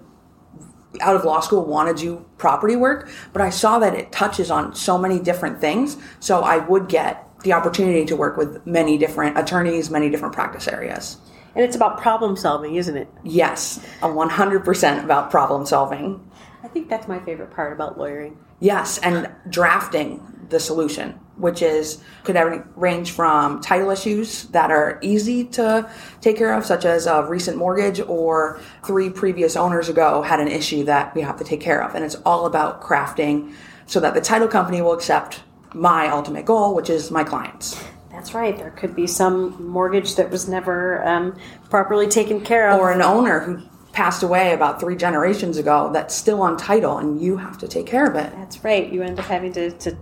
out 1.00 1.14
of 1.14 1.24
law 1.24 1.40
school 1.40 1.64
want 1.64 1.96
to 1.96 2.02
do 2.02 2.24
property 2.36 2.76
work, 2.76 3.10
but 3.32 3.42
I 3.42 3.50
saw 3.50 3.78
that 3.78 3.94
it 3.94 4.10
touches 4.10 4.50
on 4.50 4.74
so 4.74 4.98
many 4.98 5.20
different 5.20 5.60
things. 5.60 5.96
So 6.18 6.40
I 6.40 6.58
would 6.58 6.88
get 6.88 7.26
the 7.42 7.52
opportunity 7.52 8.04
to 8.06 8.16
work 8.16 8.36
with 8.36 8.64
many 8.66 8.98
different 8.98 9.38
attorneys, 9.38 9.90
many 9.90 10.10
different 10.10 10.34
practice 10.34 10.68
areas. 10.68 11.16
And 11.54 11.64
it's 11.64 11.74
about 11.74 12.00
problem 12.00 12.36
solving, 12.36 12.76
isn't 12.76 12.96
it? 12.96 13.08
Yes, 13.24 13.84
a 14.02 14.08
100% 14.08 15.04
about 15.04 15.30
problem 15.30 15.66
solving. 15.66 16.30
I 16.62 16.68
think 16.68 16.88
that's 16.88 17.08
my 17.08 17.18
favorite 17.20 17.50
part 17.50 17.72
about 17.72 17.98
lawyering. 17.98 18.38
Yes, 18.60 18.98
and 18.98 19.30
drafting 19.48 20.46
the 20.50 20.60
solution, 20.60 21.18
which 21.40 21.62
is 21.62 22.02
could 22.24 22.36
range 22.76 23.12
from 23.12 23.60
title 23.60 23.90
issues 23.90 24.44
that 24.44 24.70
are 24.70 24.98
easy 25.02 25.44
to 25.44 25.90
take 26.20 26.36
care 26.36 26.52
of, 26.52 26.64
such 26.64 26.84
as 26.84 27.06
a 27.06 27.24
recent 27.24 27.56
mortgage 27.56 28.00
or 28.00 28.60
three 28.84 29.10
previous 29.10 29.56
owners 29.56 29.88
ago 29.88 30.22
had 30.22 30.40
an 30.40 30.48
issue 30.48 30.84
that 30.84 31.14
we 31.14 31.22
have 31.22 31.36
to 31.38 31.44
take 31.44 31.60
care 31.60 31.82
of. 31.82 31.94
And 31.94 32.04
it's 32.04 32.16
all 32.26 32.46
about 32.46 32.82
crafting 32.82 33.54
so 33.86 34.00
that 34.00 34.14
the 34.14 34.20
title 34.20 34.48
company 34.48 34.82
will 34.82 34.92
accept 34.92 35.40
my 35.74 36.08
ultimate 36.08 36.44
goal, 36.44 36.74
which 36.74 36.90
is 36.90 37.10
my 37.10 37.24
clients. 37.24 37.82
That's 38.10 38.34
right. 38.34 38.56
There 38.56 38.70
could 38.70 38.94
be 38.94 39.06
some 39.06 39.66
mortgage 39.66 40.16
that 40.16 40.30
was 40.30 40.48
never 40.48 41.06
um, 41.06 41.38
properly 41.70 42.06
taken 42.06 42.40
care 42.40 42.70
of. 42.70 42.78
Or 42.78 42.92
an 42.92 43.02
owner 43.02 43.40
who 43.40 43.62
passed 43.92 44.22
away 44.22 44.52
about 44.52 44.78
three 44.78 44.96
generations 44.96 45.56
ago 45.56 45.90
that's 45.92 46.14
still 46.14 46.42
on 46.42 46.56
title 46.56 46.98
and 46.98 47.20
you 47.20 47.36
have 47.36 47.58
to 47.58 47.66
take 47.66 47.86
care 47.86 48.06
of 48.06 48.14
it. 48.14 48.30
That's 48.36 48.62
right. 48.62 48.90
You 48.92 49.02
end 49.02 49.18
up 49.18 49.24
having 49.26 49.52
to, 49.54 49.70
to 49.70 49.96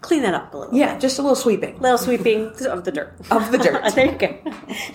clean 0.00 0.22
that 0.22 0.34
up 0.34 0.54
a 0.54 0.58
little. 0.58 0.74
Yeah, 0.74 0.98
just 0.98 1.18
a 1.18 1.22
little 1.22 1.36
sweeping. 1.36 1.78
Little 1.78 1.98
sweeping 1.98 2.46
of 2.68 2.84
the 2.84 2.92
dirt. 2.92 3.14
Of 3.30 3.52
the 3.52 3.58
dirt. 3.58 3.82
there 3.94 4.06
you 4.06 4.18
go. 4.18 4.38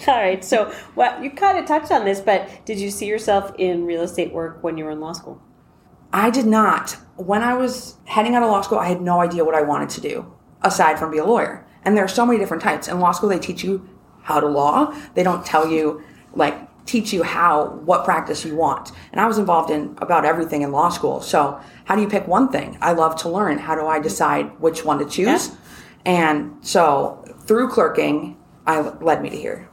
All 0.07 0.19
right. 0.19 0.43
So, 0.43 0.73
well, 0.95 1.23
you 1.23 1.31
kind 1.31 1.57
of 1.57 1.65
touched 1.65 1.91
on 1.91 2.05
this, 2.05 2.19
but 2.19 2.49
did 2.65 2.79
you 2.79 2.91
see 2.91 3.05
yourself 3.05 3.53
in 3.57 3.85
real 3.85 4.01
estate 4.01 4.33
work 4.33 4.63
when 4.63 4.77
you 4.77 4.85
were 4.85 4.91
in 4.91 4.99
law 4.99 5.13
school? 5.13 5.41
I 6.11 6.29
did 6.29 6.45
not. 6.45 6.97
When 7.17 7.41
I 7.41 7.55
was 7.55 7.97
heading 8.05 8.35
out 8.35 8.43
of 8.43 8.49
law 8.49 8.61
school, 8.61 8.79
I 8.79 8.87
had 8.87 9.01
no 9.01 9.21
idea 9.21 9.43
what 9.43 9.55
I 9.55 9.61
wanted 9.61 9.89
to 9.89 10.01
do 10.01 10.31
aside 10.61 10.97
from 10.97 11.11
be 11.11 11.17
a 11.17 11.25
lawyer. 11.25 11.65
And 11.83 11.95
there 11.95 12.03
are 12.03 12.09
so 12.09 12.25
many 12.25 12.39
different 12.39 12.63
types. 12.63 12.87
In 12.87 12.99
law 12.99 13.11
school, 13.11 13.29
they 13.29 13.39
teach 13.39 13.63
you 13.63 13.87
how 14.23 14.39
to 14.39 14.47
law. 14.47 14.95
They 15.13 15.23
don't 15.23 15.45
tell 15.45 15.69
you, 15.69 16.01
like, 16.33 16.64
teach 16.85 17.11
you 17.11 17.23
how, 17.23 17.67
what 17.85 18.05
practice 18.05 18.45
you 18.45 18.55
want. 18.55 18.91
And 19.11 19.19
I 19.19 19.25
was 19.25 19.37
involved 19.37 19.71
in 19.71 19.97
about 20.01 20.23
everything 20.25 20.61
in 20.61 20.71
law 20.71 20.89
school. 20.89 21.21
So 21.21 21.59
how 21.85 21.95
do 21.95 22.01
you 22.01 22.07
pick 22.07 22.27
one 22.27 22.49
thing? 22.49 22.77
I 22.81 22.93
love 22.93 23.15
to 23.21 23.29
learn. 23.29 23.57
How 23.57 23.75
do 23.75 23.87
I 23.87 23.99
decide 23.99 24.59
which 24.59 24.85
one 24.85 24.99
to 24.99 25.05
choose? 25.05 25.49
Yeah. 25.49 25.55
And 26.05 26.65
so 26.65 27.23
through 27.45 27.69
clerking, 27.69 28.37
I 28.67 28.81
led 28.81 29.21
me 29.21 29.29
to 29.31 29.37
here. 29.37 29.69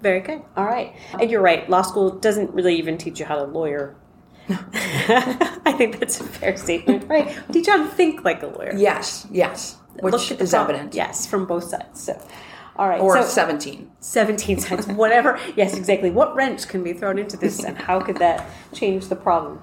Very 0.00 0.20
good. 0.20 0.42
All 0.56 0.64
right. 0.64 0.94
And 1.20 1.30
you're 1.30 1.42
right. 1.42 1.68
Law 1.68 1.82
school 1.82 2.10
doesn't 2.10 2.52
really 2.52 2.76
even 2.76 2.98
teach 2.98 3.20
you 3.20 3.26
how 3.26 3.36
to 3.36 3.44
lawyer. 3.44 3.96
I 4.48 5.74
think 5.76 6.00
that's 6.00 6.20
a 6.20 6.24
fair 6.24 6.56
statement, 6.56 7.08
right? 7.08 7.38
Teach 7.52 7.66
you 7.68 7.72
how 7.76 7.84
to 7.84 7.90
think 7.90 8.24
like 8.24 8.42
a 8.42 8.48
lawyer. 8.48 8.72
Yes, 8.74 9.26
yes. 9.30 9.76
Which 10.00 10.12
Look 10.12 10.30
at 10.30 10.38
the 10.38 10.44
is 10.44 10.50
problem. 10.50 10.74
evident. 10.74 10.94
Yes, 10.94 11.26
from 11.26 11.46
both 11.46 11.64
sides. 11.64 12.00
So, 12.02 12.20
all 12.80 12.88
right. 12.88 13.00
Or 13.00 13.20
so, 13.20 13.28
17. 13.28 13.90
17 14.00 14.58
cents, 14.58 14.86
whatever. 14.88 15.38
yes, 15.54 15.76
exactly. 15.76 16.10
What 16.10 16.34
wrench 16.34 16.66
can 16.66 16.82
be 16.82 16.94
thrown 16.94 17.18
into 17.18 17.36
this 17.36 17.62
and 17.62 17.76
how 17.76 18.00
could 18.00 18.16
that 18.16 18.48
change 18.72 19.08
the 19.08 19.16
problem? 19.16 19.60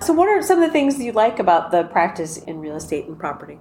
So, 0.00 0.12
what 0.12 0.28
are 0.28 0.42
some 0.42 0.60
of 0.60 0.68
the 0.68 0.72
things 0.72 0.98
you 0.98 1.12
like 1.12 1.38
about 1.38 1.70
the 1.70 1.84
practice 1.84 2.38
in 2.38 2.58
real 2.58 2.74
estate 2.74 3.06
and 3.06 3.16
property? 3.16 3.60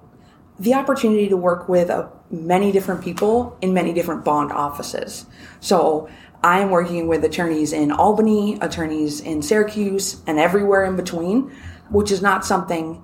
the 0.57 0.73
opportunity 0.73 1.27
to 1.27 1.35
work 1.35 1.67
with 1.67 1.89
uh, 1.89 2.07
many 2.31 2.71
different 2.71 3.03
people 3.03 3.57
in 3.61 3.73
many 3.73 3.91
different 3.91 4.23
bond 4.23 4.53
offices. 4.53 5.25
So 5.59 6.09
I 6.41 6.59
am 6.59 6.69
working 6.69 7.07
with 7.09 7.25
attorneys 7.25 7.73
in 7.73 7.91
Albany, 7.91 8.57
attorneys 8.61 9.19
in 9.19 9.41
Syracuse, 9.41 10.21
and 10.25 10.39
everywhere 10.39 10.85
in 10.85 10.95
between, 10.95 11.51
which 11.89 12.09
is 12.09 12.21
not 12.21 12.45
something 12.45 13.03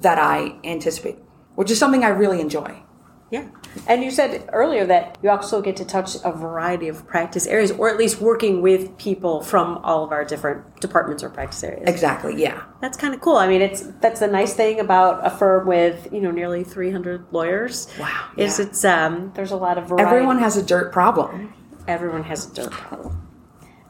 that 0.00 0.18
I 0.18 0.58
anticipate, 0.64 1.18
which 1.56 1.70
is 1.70 1.78
something 1.78 2.04
I 2.04 2.08
really 2.08 2.40
enjoy. 2.40 2.82
Yeah. 3.32 3.46
And 3.86 4.04
you 4.04 4.10
said 4.10 4.50
earlier 4.52 4.84
that 4.84 5.16
you 5.22 5.30
also 5.30 5.62
get 5.62 5.74
to 5.76 5.86
touch 5.86 6.16
a 6.22 6.30
variety 6.30 6.88
of 6.88 7.06
practice 7.08 7.46
areas, 7.46 7.70
or 7.70 7.88
at 7.88 7.96
least 7.96 8.20
working 8.20 8.60
with 8.60 8.98
people 8.98 9.40
from 9.42 9.78
all 9.78 10.04
of 10.04 10.12
our 10.12 10.22
different 10.22 10.80
departments 10.82 11.22
or 11.22 11.30
practice 11.30 11.64
areas. 11.64 11.88
Exactly, 11.88 12.40
yeah. 12.40 12.62
That's 12.82 12.98
kind 12.98 13.14
of 13.14 13.22
cool. 13.22 13.36
I 13.36 13.48
mean, 13.48 13.62
it's 13.62 13.80
that's 14.02 14.20
the 14.20 14.26
nice 14.26 14.52
thing 14.52 14.80
about 14.80 15.26
a 15.26 15.30
firm 15.30 15.66
with 15.66 16.08
you 16.12 16.20
know 16.20 16.30
nearly 16.30 16.62
300 16.62 17.24
lawyers. 17.32 17.88
Wow, 17.98 18.28
Is 18.36 18.58
yeah. 18.58 18.66
it's 18.66 18.84
um 18.84 19.32
there's 19.34 19.50
a 19.50 19.56
lot 19.56 19.78
of 19.78 19.88
variety. 19.88 20.06
Everyone 20.14 20.38
has 20.38 20.58
a 20.58 20.62
dirt 20.62 20.92
problem. 20.92 21.54
everyone 21.88 22.24
has 22.24 22.50
a 22.50 22.54
dirt 22.54 22.70
problem. 22.70 23.21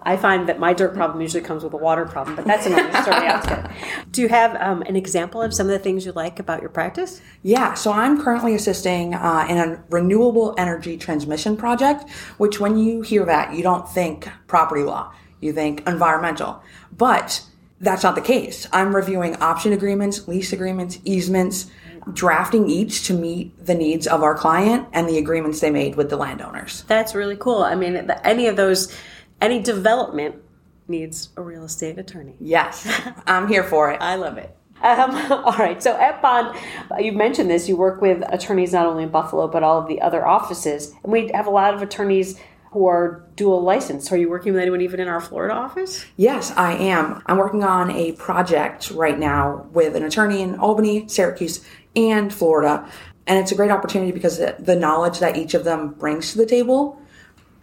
I 0.05 0.17
find 0.17 0.49
that 0.49 0.59
my 0.59 0.73
dirt 0.73 0.95
problem 0.95 1.21
usually 1.21 1.43
comes 1.43 1.65
with 1.65 1.73
a 1.73 1.77
water 1.77 2.05
problem, 2.05 2.37
but 2.37 2.45
that's 2.45 2.67
another 2.67 3.03
story 3.03 3.29
altogether. 3.29 3.75
Do 4.11 4.23
you 4.23 4.29
have 4.29 4.57
um, 4.61 4.83
an 4.83 4.97
example 4.97 5.43
of 5.43 5.55
some 5.55 5.67
of 5.67 5.73
the 5.73 5.79
things 5.79 6.05
you 6.05 6.13
like 6.13 6.39
about 6.39 6.61
your 6.61 6.71
practice? 6.71 7.21
Yeah, 7.43 7.75
so 7.75 7.93
I'm 7.93 8.23
currently 8.23 8.55
assisting 8.55 9.15
uh, 9.15 9.47
in 9.49 9.59
a 9.59 9.83
renewable 9.91 10.55
energy 10.59 10.97
transmission 10.97 11.57
project, 11.57 12.11
which 12.39 12.61
when 12.61 12.79
you 12.79 13.03
hear 13.03 13.25
that, 13.25 13.55
you 13.55 13.63
don't 13.63 13.89
think 13.89 14.29
property 14.47 14.83
law, 14.83 15.13
you 15.41 15.53
think 15.53 15.87
environmental. 15.87 16.63
But 16.97 17.45
that's 17.81 18.03
not 18.03 18.15
the 18.15 18.23
case. 18.23 18.69
I'm 18.73 18.95
reviewing 18.95 19.37
option 19.37 19.73
agreements, 19.73 20.29
lease 20.29 20.53
agreements, 20.53 20.99
easements, 21.05 21.71
drafting 22.13 22.69
each 22.69 23.07
to 23.07 23.15
meet 23.15 23.65
the 23.65 23.75
needs 23.75 24.07
of 24.07 24.23
our 24.23 24.37
client 24.37 24.89
and 24.93 25.09
the 25.09 25.19
agreements 25.19 25.61
they 25.61 25.71
made 25.71 25.97
with 25.97 26.11
the 26.11 26.17
landowners. 26.17 26.85
That's 26.87 27.15
really 27.15 27.37
cool. 27.37 27.63
I 27.63 27.75
mean, 27.75 28.11
any 28.25 28.47
of 28.47 28.57
those, 28.57 28.97
any 29.43 29.61
development 29.61 30.37
needs 30.89 31.31
a 31.37 31.43
real 31.43 31.65
estate 31.65 31.99
attorney. 31.99 32.35
Yes, 32.41 32.89
I'm 33.27 33.49
here 33.49 33.65
for 33.65 33.91
it. 33.91 34.01
I 34.01 34.15
love 34.15 34.39
it. 34.39 34.57
Um, 34.81 35.11
all 35.33 35.57
right. 35.59 35.83
So 35.83 35.97
at 35.97 36.23
Bond, 36.23 36.57
you 36.99 37.13
mentioned 37.13 37.51
this. 37.51 37.69
You 37.69 37.77
work 37.77 38.01
with 38.01 38.23
attorneys 38.29 38.73
not 38.73 38.87
only 38.87 39.05
in 39.05 39.11
Buffalo 39.11 39.49
but 39.49 39.63
all 39.63 39.79
of 39.79 39.89
the 39.89 40.01
other 40.01 40.27
offices, 40.27 40.95
and 41.03 41.13
we 41.13 41.31
have 41.35 41.47
a 41.47 41.51
lot 41.51 41.75
of 41.75 41.83
attorneys 41.83 42.39
who 42.71 42.87
are 42.87 43.23
dual 43.37 43.61
licensed. 43.61 44.11
Are 44.13 44.17
you 44.17 44.31
working 44.31 44.55
with 44.55 44.63
anyone 44.63 44.81
even 44.81 44.99
in 44.99 45.07
our 45.07 45.21
Florida 45.21 45.55
office? 45.55 46.07
Yes, 46.17 46.53
I 46.53 46.73
am. 46.73 47.23
I'm 47.27 47.37
working 47.37 47.65
on 47.65 47.91
a 47.91 48.13
project 48.13 48.91
right 48.93 49.19
now 49.19 49.67
with 49.73 49.95
an 49.95 50.03
attorney 50.05 50.41
in 50.41 50.59
Albany, 50.59 51.07
Syracuse, 51.07 51.63
and 51.95 52.33
Florida. 52.33 52.91
And 53.27 53.39
it's 53.39 53.53
a 53.53 53.55
great 53.55 53.71
opportunity 53.71 54.11
because 54.11 54.39
the 54.39 54.75
knowledge 54.75 55.19
that 55.19 55.37
each 55.37 55.53
of 55.53 55.65
them 55.65 55.91
brings 55.91 56.33
to 56.33 56.39
the 56.39 56.47
table 56.47 56.99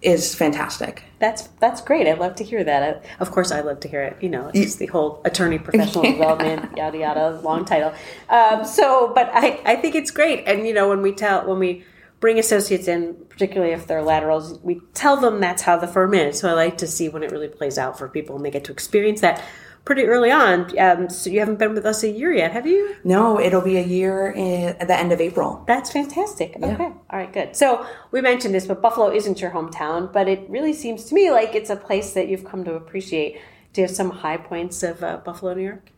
is 0.01 0.33
fantastic. 0.33 1.03
That's 1.19 1.43
that's 1.59 1.81
great. 1.81 2.07
I 2.07 2.13
love 2.13 2.35
to 2.35 2.43
hear 2.43 2.63
that. 2.63 2.83
I, 2.83 3.21
of 3.21 3.31
course, 3.31 3.51
I 3.51 3.61
love 3.61 3.81
to 3.81 3.87
hear 3.87 4.01
it. 4.01 4.17
You 4.21 4.29
know, 4.29 4.49
it's 4.53 4.75
the 4.75 4.85
whole 4.85 5.21
attorney 5.25 5.59
professional 5.59 6.03
development, 6.11 6.77
yada 6.77 6.97
yada, 6.97 7.41
long 7.41 7.65
title. 7.65 7.93
Um, 8.29 8.63
so, 8.63 9.11
but 9.13 9.29
I 9.33 9.59
I 9.65 9.75
think 9.75 9.95
it's 9.95 10.11
great. 10.11 10.47
And 10.47 10.65
you 10.65 10.73
know, 10.73 10.89
when 10.89 11.01
we 11.01 11.11
tell 11.11 11.47
when 11.47 11.59
we 11.59 11.83
bring 12.19 12.37
associates 12.37 12.87
in, 12.87 13.15
particularly 13.29 13.73
if 13.73 13.87
they're 13.87 14.03
laterals, 14.03 14.59
we 14.59 14.81
tell 14.93 15.17
them 15.17 15.39
that's 15.39 15.61
how 15.61 15.77
the 15.77 15.87
firm 15.87 16.13
is. 16.13 16.39
So 16.39 16.49
I 16.49 16.53
like 16.53 16.77
to 16.79 16.87
see 16.87 17.09
when 17.09 17.23
it 17.23 17.31
really 17.31 17.47
plays 17.47 17.77
out 17.77 17.97
for 17.97 18.09
people 18.09 18.35
and 18.35 18.45
they 18.45 18.51
get 18.51 18.65
to 18.65 18.71
experience 18.71 19.21
that 19.21 19.41
pretty 19.85 20.03
early 20.03 20.31
on. 20.31 20.77
Um, 20.77 21.09
so 21.09 21.29
you 21.29 21.39
haven't 21.39 21.59
been 21.59 21.73
with 21.73 21.85
us 21.85 22.03
a 22.03 22.09
year 22.09 22.33
yet, 22.33 22.51
have 22.51 22.67
you? 22.67 22.95
No, 23.03 23.39
it'll 23.39 23.61
be 23.61 23.77
a 23.77 23.83
year 23.83 24.31
in, 24.31 24.75
at 24.79 24.87
the 24.87 24.97
end 24.97 25.11
of 25.11 25.19
April. 25.19 25.63
That's 25.67 25.91
fantastic. 25.91 26.55
Okay. 26.55 26.83
All 26.83 27.03
right, 27.11 27.31
good. 27.31 27.55
So 27.55 27.85
we 28.11 28.21
mentioned 28.21 28.53
this, 28.53 28.67
but 28.67 28.81
Buffalo 28.81 29.11
isn't 29.11 29.41
your 29.41 29.51
hometown, 29.51 30.11
but 30.11 30.27
it 30.27 30.49
really 30.49 30.73
seems 30.73 31.05
to 31.05 31.15
me 31.15 31.31
like 31.31 31.55
it's 31.55 31.69
a 31.69 31.75
place 31.75 32.13
that 32.13 32.27
you've 32.27 32.45
come 32.45 32.63
to 32.65 32.73
appreciate. 32.73 33.39
Do 33.73 33.81
you 33.81 33.87
have 33.87 33.95
some 33.95 34.09
high 34.09 34.37
points 34.37 34.83
of 34.83 35.03
uh, 35.03 35.17
Buffalo, 35.17 35.53
New 35.53 35.63
York? 35.63 35.91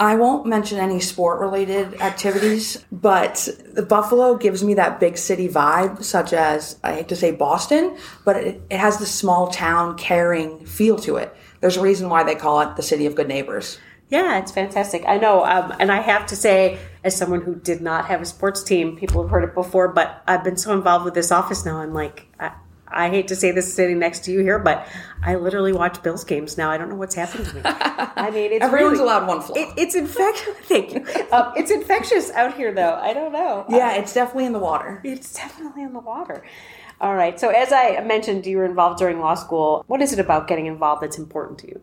I 0.00 0.14
won't 0.14 0.46
mention 0.46 0.78
any 0.78 0.98
sport 0.98 1.40
related 1.40 2.00
activities, 2.00 2.82
but 2.90 3.46
the 3.66 3.82
Buffalo 3.82 4.34
gives 4.34 4.64
me 4.64 4.72
that 4.74 4.98
big 4.98 5.18
city 5.18 5.46
vibe, 5.46 6.02
such 6.02 6.32
as 6.32 6.78
I 6.82 6.94
hate 6.94 7.08
to 7.08 7.16
say 7.16 7.32
Boston, 7.32 7.98
but 8.24 8.36
it, 8.36 8.62
it 8.70 8.78
has 8.78 8.98
this 8.98 9.14
small 9.14 9.48
town 9.48 9.98
caring 9.98 10.64
feel 10.64 10.96
to 11.00 11.16
it. 11.16 11.36
There's 11.60 11.76
a 11.76 11.82
reason 11.82 12.08
why 12.08 12.24
they 12.24 12.34
call 12.34 12.62
it 12.62 12.76
the 12.76 12.82
city 12.82 13.04
of 13.04 13.14
good 13.14 13.28
neighbors. 13.28 13.78
Yeah, 14.08 14.38
it's 14.38 14.50
fantastic. 14.50 15.04
I 15.06 15.18
know. 15.18 15.44
Um, 15.44 15.74
and 15.78 15.92
I 15.92 16.00
have 16.00 16.24
to 16.28 16.36
say, 16.36 16.78
as 17.04 17.14
someone 17.14 17.42
who 17.42 17.54
did 17.54 17.82
not 17.82 18.06
have 18.06 18.22
a 18.22 18.24
sports 18.24 18.62
team, 18.62 18.96
people 18.96 19.20
have 19.20 19.30
heard 19.30 19.44
it 19.44 19.54
before, 19.54 19.88
but 19.88 20.22
I've 20.26 20.42
been 20.42 20.56
so 20.56 20.72
involved 20.72 21.04
with 21.04 21.12
this 21.12 21.30
office 21.30 21.66
now. 21.66 21.76
I'm 21.76 21.92
like, 21.92 22.26
I, 22.40 22.52
I 22.90 23.08
hate 23.08 23.28
to 23.28 23.36
say 23.36 23.50
this 23.50 23.72
sitting 23.72 23.98
next 23.98 24.24
to 24.24 24.32
you 24.32 24.40
here, 24.40 24.58
but 24.58 24.86
I 25.22 25.36
literally 25.36 25.72
watch 25.72 26.02
Bills 26.02 26.24
games 26.24 26.58
now. 26.58 26.70
I 26.70 26.78
don't 26.78 26.88
know 26.88 26.96
what's 26.96 27.14
happened 27.14 27.46
to 27.46 27.54
me. 27.56 27.62
I 27.64 28.30
mean, 28.30 28.52
it's 28.52 28.64
Everyone's 28.64 28.98
really, 28.98 29.04
allowed 29.04 29.28
one 29.28 29.40
flaw. 29.42 29.54
It, 29.56 29.68
it's 29.76 29.94
infectious. 29.94 30.56
Thank 30.62 30.94
you. 30.94 31.06
Um, 31.32 31.52
it's 31.56 31.70
infectious 31.70 32.30
out 32.32 32.54
here, 32.56 32.72
though. 32.72 32.94
I 32.94 33.12
don't 33.12 33.32
know. 33.32 33.64
yeah, 33.68 33.94
it's 33.94 34.12
definitely 34.12 34.46
in 34.46 34.52
the 34.52 34.58
water. 34.58 35.00
It's 35.04 35.32
definitely 35.34 35.82
in 35.82 35.92
the 35.92 36.00
water. 36.00 36.44
All 37.00 37.14
right. 37.14 37.38
So, 37.40 37.48
as 37.48 37.72
I 37.72 38.00
mentioned, 38.04 38.44
you 38.46 38.58
were 38.58 38.64
involved 38.64 38.98
during 38.98 39.20
law 39.20 39.34
school. 39.34 39.84
What 39.86 40.02
is 40.02 40.12
it 40.12 40.18
about 40.18 40.48
getting 40.48 40.66
involved 40.66 41.02
that's 41.02 41.18
important 41.18 41.58
to 41.60 41.68
you? 41.68 41.80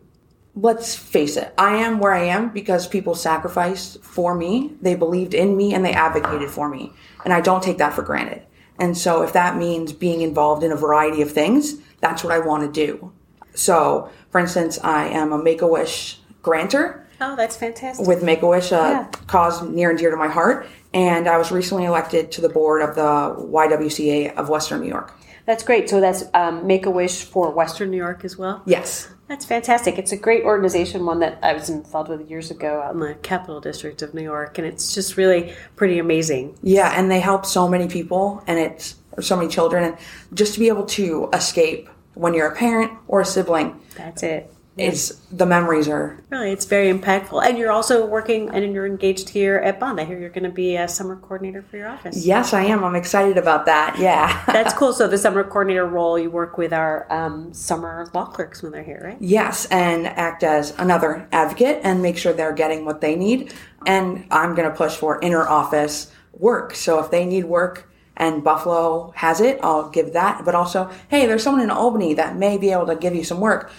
Let's 0.54 0.96
face 0.96 1.36
it, 1.36 1.54
I 1.56 1.76
am 1.76 2.00
where 2.00 2.12
I 2.12 2.24
am 2.24 2.48
because 2.48 2.88
people 2.88 3.14
sacrificed 3.14 4.02
for 4.02 4.34
me, 4.34 4.72
they 4.82 4.96
believed 4.96 5.32
in 5.32 5.56
me, 5.56 5.72
and 5.72 5.84
they 5.84 5.92
advocated 5.92 6.50
for 6.50 6.68
me. 6.68 6.92
And 7.24 7.32
I 7.32 7.40
don't 7.40 7.62
take 7.62 7.78
that 7.78 7.94
for 7.94 8.02
granted. 8.02 8.42
And 8.78 8.96
so, 8.96 9.22
if 9.22 9.32
that 9.32 9.56
means 9.56 9.92
being 9.92 10.20
involved 10.20 10.62
in 10.62 10.72
a 10.72 10.76
variety 10.76 11.22
of 11.22 11.32
things, 11.32 11.76
that's 12.00 12.22
what 12.22 12.32
I 12.32 12.38
want 12.38 12.62
to 12.72 12.86
do. 12.86 13.12
So, 13.54 14.10
for 14.30 14.38
instance, 14.40 14.78
I 14.82 15.08
am 15.08 15.32
a 15.32 15.38
Make 15.42 15.62
a 15.62 15.66
Wish 15.66 16.20
grantor 16.42 17.04
Oh, 17.20 17.34
that's 17.34 17.56
fantastic. 17.56 18.06
with 18.06 18.22
Make 18.22 18.42
a 18.42 18.46
Wish, 18.46 18.70
a 18.70 18.74
Yeah. 18.76 19.06
cause 19.26 19.62
near 19.62 19.90
and 19.90 19.98
dear 19.98 20.10
to 20.10 20.16
my 20.16 20.28
heart. 20.28 20.66
And 20.94 21.28
I 21.28 21.36
was 21.36 21.50
recently 21.50 21.84
elected 21.84 22.30
to 22.32 22.40
the 22.40 22.48
board 22.48 22.80
of 22.82 22.94
the 22.94 23.34
YWCA 23.44 24.34
of 24.36 24.48
Western 24.48 24.80
New 24.80 24.88
York. 24.88 25.12
That's 25.44 25.62
great. 25.64 25.90
So 25.90 26.00
that's 26.00 26.24
um, 26.34 26.66
Make 26.66 26.86
a 26.86 26.90
Wish 26.90 27.24
for 27.24 27.50
Western 27.50 27.90
New 27.90 27.96
York 27.96 28.24
as 28.24 28.38
well. 28.38 28.62
Yes. 28.64 29.08
That's 29.28 29.44
fantastic. 29.44 29.98
It's 29.98 30.12
a 30.12 30.16
great 30.16 30.44
organization, 30.44 31.04
one 31.04 31.20
that 31.20 31.38
I 31.42 31.52
was 31.52 31.68
involved 31.68 32.08
with 32.08 32.30
years 32.30 32.50
ago 32.50 32.80
out 32.80 32.94
in 32.94 33.00
the 33.00 33.14
Capital 33.14 33.60
District 33.60 34.00
of 34.00 34.14
New 34.14 34.22
York, 34.22 34.56
and 34.56 34.66
it's 34.66 34.94
just 34.94 35.18
really 35.18 35.54
pretty 35.76 35.98
amazing. 35.98 36.58
Yeah, 36.62 36.98
and 36.98 37.10
they 37.10 37.20
help 37.20 37.44
so 37.44 37.68
many 37.68 37.88
people 37.88 38.42
and 38.46 38.58
it's 38.58 38.96
so 39.20 39.36
many 39.36 39.48
children 39.48 39.84
and 39.84 39.96
just 40.32 40.54
to 40.54 40.60
be 40.60 40.68
able 40.68 40.86
to 40.86 41.28
escape 41.32 41.88
when 42.14 42.34
you're 42.34 42.48
a 42.48 42.54
parent 42.54 42.92
or 43.06 43.20
a 43.20 43.24
sibling 43.24 43.80
That's 43.96 44.22
it. 44.22 44.52
Is 44.78 45.20
the 45.32 45.46
memories 45.46 45.88
are 45.88 46.18
Really, 46.30 46.52
it's 46.52 46.64
very 46.66 46.92
impactful. 46.92 47.44
And 47.44 47.56
you're 47.58 47.72
also 47.72 48.06
working 48.06 48.50
and 48.50 48.72
you're 48.74 48.86
engaged 48.86 49.30
here 49.30 49.56
at 49.56 49.80
Bond. 49.80 50.00
I 50.00 50.04
hear 50.04 50.18
you're 50.18 50.28
going 50.28 50.44
to 50.44 50.50
be 50.50 50.76
a 50.76 50.86
summer 50.86 51.16
coordinator 51.16 51.62
for 51.62 51.76
your 51.76 51.88
office. 51.88 52.24
Yes, 52.24 52.52
I 52.52 52.64
am. 52.64 52.84
I'm 52.84 52.94
excited 52.94 53.38
about 53.38 53.66
that. 53.66 53.98
Yeah. 53.98 54.42
That's 54.46 54.74
cool. 54.74 54.92
So 54.92 55.08
the 55.08 55.18
summer 55.18 55.42
coordinator 55.42 55.86
role, 55.86 56.18
you 56.18 56.30
work 56.30 56.58
with 56.58 56.72
our 56.72 57.10
um, 57.12 57.52
summer 57.54 58.10
law 58.12 58.26
clerks 58.26 58.62
when 58.62 58.72
they're 58.72 58.82
here, 58.82 59.00
right? 59.02 59.16
yes, 59.20 59.66
and 59.66 60.06
act 60.06 60.42
as 60.42 60.74
another 60.78 61.26
advocate 61.32 61.80
and 61.82 62.02
make 62.02 62.18
sure 62.18 62.32
they're 62.32 62.52
getting 62.52 62.84
what 62.84 63.00
they 63.00 63.16
need. 63.16 63.52
And 63.86 64.26
I'm 64.30 64.54
going 64.54 64.68
to 64.68 64.76
push 64.76 64.94
for 64.94 65.20
inner 65.22 65.48
office 65.48 66.12
work. 66.32 66.74
So 66.74 66.98
if 67.00 67.10
they 67.10 67.24
need 67.24 67.44
work 67.44 67.90
and 68.16 68.42
Buffalo 68.44 69.12
has 69.16 69.40
it, 69.40 69.58
I'll 69.62 69.90
give 69.90 70.12
that. 70.12 70.44
But 70.44 70.54
also, 70.54 70.90
hey, 71.08 71.26
there's 71.26 71.42
someone 71.42 71.62
in 71.62 71.70
Albany 71.70 72.14
that 72.14 72.36
may 72.36 72.58
be 72.58 72.70
able 72.70 72.86
to 72.86 72.96
give 72.96 73.14
you 73.14 73.24
some 73.24 73.40
work 73.40 73.70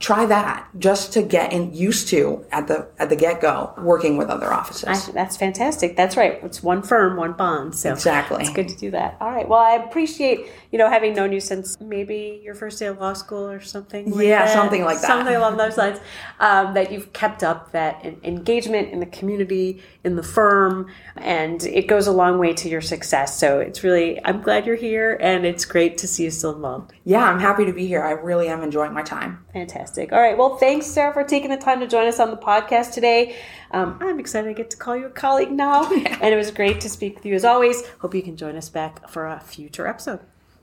try 0.00 0.24
that 0.26 0.68
just 0.78 1.12
to 1.12 1.22
get 1.22 1.52
in, 1.52 1.74
used 1.74 2.08
to 2.08 2.44
at 2.52 2.68
the 2.68 2.88
at 2.98 3.08
the 3.08 3.16
get 3.16 3.40
go 3.40 3.74
working 3.78 4.16
with 4.16 4.28
other 4.28 4.52
offices. 4.52 5.08
I, 5.08 5.12
that's 5.12 5.36
fantastic. 5.36 5.96
That's 5.96 6.16
right. 6.16 6.38
It's 6.44 6.62
one 6.62 6.82
firm, 6.82 7.16
one 7.16 7.32
bond. 7.32 7.74
So 7.74 7.92
exactly, 7.92 8.42
it's 8.42 8.52
good 8.52 8.68
to 8.68 8.76
do 8.76 8.92
that. 8.92 9.16
All 9.20 9.30
right. 9.30 9.48
Well, 9.48 9.58
I 9.58 9.72
appreciate 9.72 10.48
you 10.70 10.78
know 10.78 10.88
having 10.88 11.14
known 11.14 11.32
you 11.32 11.40
since 11.40 11.78
maybe 11.80 12.40
your 12.44 12.54
first 12.54 12.78
day 12.78 12.86
of 12.86 13.00
law 13.00 13.12
school 13.12 13.48
or 13.48 13.60
something. 13.60 14.10
Like 14.12 14.26
yeah, 14.26 14.44
that. 14.44 14.54
something 14.54 14.84
like 14.84 15.00
that. 15.00 15.08
Something 15.08 15.34
along 15.34 15.56
those 15.56 15.76
lines. 15.76 15.98
Um, 16.38 16.74
that 16.74 16.92
you've 16.92 17.12
kept 17.12 17.42
up 17.42 17.72
that 17.72 18.04
engagement 18.22 18.90
in 18.90 19.00
the 19.00 19.06
community, 19.06 19.82
in 20.04 20.14
the 20.14 20.22
firm, 20.22 20.88
and 21.16 21.64
it 21.64 21.88
goes 21.88 22.06
a 22.06 22.12
long 22.12 22.38
way 22.38 22.52
to 22.52 22.68
your 22.68 22.80
success. 22.80 23.38
So 23.38 23.58
it's 23.58 23.82
really 23.82 24.24
I'm 24.24 24.42
glad 24.42 24.64
you're 24.64 24.76
here, 24.76 25.18
and 25.20 25.44
it's 25.44 25.64
great 25.64 25.98
to 25.98 26.06
see 26.06 26.24
you 26.24 26.30
still 26.30 26.54
involved. 26.54 26.92
Yeah, 27.02 27.24
I'm 27.24 27.40
happy 27.40 27.64
to 27.64 27.72
be 27.72 27.86
here. 27.88 28.04
I 28.04 28.12
really 28.12 28.46
am 28.46 28.62
enjoying 28.62 28.92
my 28.92 29.02
time. 29.02 29.44
Fantastic. 29.52 29.87
Fantastic. 29.88 30.12
All 30.12 30.20
right. 30.20 30.36
Well, 30.36 30.58
thanks, 30.58 30.86
Sarah, 30.86 31.14
for 31.14 31.24
taking 31.24 31.48
the 31.48 31.56
time 31.56 31.80
to 31.80 31.86
join 31.86 32.06
us 32.06 32.20
on 32.20 32.30
the 32.30 32.36
podcast 32.36 32.92
today. 32.92 33.36
Um, 33.70 33.98
I'm 34.02 34.20
excited 34.20 34.48
to 34.48 34.54
get 34.54 34.68
to 34.70 34.76
call 34.76 34.94
you 34.94 35.06
a 35.06 35.10
colleague 35.10 35.50
now. 35.50 35.90
and 35.92 36.34
it 36.34 36.36
was 36.36 36.50
great 36.50 36.82
to 36.82 36.90
speak 36.90 37.16
with 37.16 37.24
you 37.24 37.34
as 37.34 37.44
always. 37.44 37.86
Hope 38.00 38.14
you 38.14 38.22
can 38.22 38.36
join 38.36 38.54
us 38.54 38.68
back 38.68 39.08
for 39.08 39.26
a 39.26 39.40
future 39.40 39.86
episode. 39.86 40.20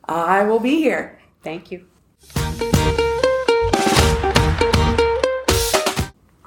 I 0.07 0.43
will 0.43 0.59
be 0.59 0.75
here. 0.75 1.19
Thank 1.43 1.71
you. 1.71 1.87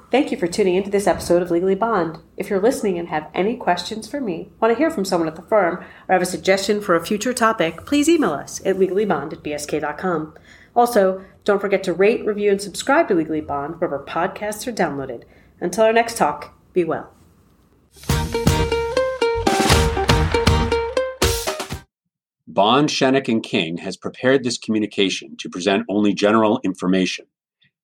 Thank 0.09 0.31
you 0.31 0.37
for 0.37 0.47
tuning 0.47 0.75
into 0.75 0.89
this 0.89 1.05
episode 1.05 1.41
of 1.41 1.51
Legally 1.51 1.75
Bond. 1.75 2.19
If 2.37 2.49
you're 2.49 2.61
listening 2.61 2.97
and 2.97 3.09
have 3.09 3.29
any 3.33 3.57
questions 3.57 4.07
for 4.07 4.21
me, 4.21 4.49
want 4.61 4.73
to 4.73 4.77
hear 4.77 4.89
from 4.89 5.05
someone 5.05 5.27
at 5.27 5.35
the 5.35 5.41
firm, 5.41 5.83
or 6.07 6.13
have 6.13 6.21
a 6.21 6.25
suggestion 6.25 6.79
for 6.81 6.95
a 6.95 7.05
future 7.05 7.33
topic, 7.33 7.85
please 7.85 8.07
email 8.07 8.31
us 8.31 8.61
at 8.65 8.77
legallybond 8.77 9.33
at 9.33 9.43
bsk.com. 9.43 10.33
Also, 10.75 11.23
don't 11.43 11.59
forget 11.61 11.83
to 11.83 11.93
rate, 11.93 12.25
review, 12.25 12.51
and 12.51 12.61
subscribe 12.61 13.07
to 13.07 13.15
Legally 13.15 13.41
Bond 13.41 13.79
wherever 13.79 14.05
podcasts 14.05 14.67
are 14.67 14.71
downloaded. 14.71 15.23
Until 15.59 15.83
our 15.83 15.93
next 15.93 16.17
talk, 16.17 16.57
be 16.73 16.83
well. 16.83 17.11
Bond, 22.47 22.89
Schoeneck, 22.89 23.27
and 23.27 23.43
King 23.43 23.77
has 23.77 23.95
prepared 23.95 24.43
this 24.43 24.57
communication 24.57 25.37
to 25.37 25.49
present 25.49 25.85
only 25.87 26.13
general 26.13 26.59
information. 26.63 27.25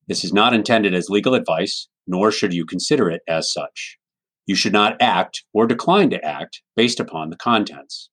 This 0.07 0.23
is 0.23 0.33
not 0.33 0.53
intended 0.53 0.93
as 0.93 1.09
legal 1.09 1.33
advice, 1.33 1.87
nor 2.07 2.31
should 2.31 2.53
you 2.53 2.65
consider 2.65 3.09
it 3.09 3.21
as 3.27 3.51
such. 3.51 3.97
You 4.45 4.55
should 4.55 4.73
not 4.73 5.01
act 5.01 5.43
or 5.53 5.65
decline 5.65 6.09
to 6.11 6.23
act 6.23 6.61
based 6.75 6.99
upon 6.99 7.29
the 7.29 7.37
contents. 7.37 8.09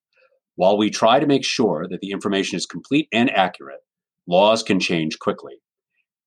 While 0.55 0.77
we 0.77 0.89
try 0.89 1.19
to 1.19 1.27
make 1.27 1.43
sure 1.43 1.85
that 1.89 2.01
the 2.01 2.11
information 2.11 2.55
is 2.55 2.65
complete 2.65 3.07
and 3.11 3.29
accurate, 3.31 3.81
laws 4.27 4.63
can 4.63 4.79
change 4.79 5.19
quickly. 5.19 5.55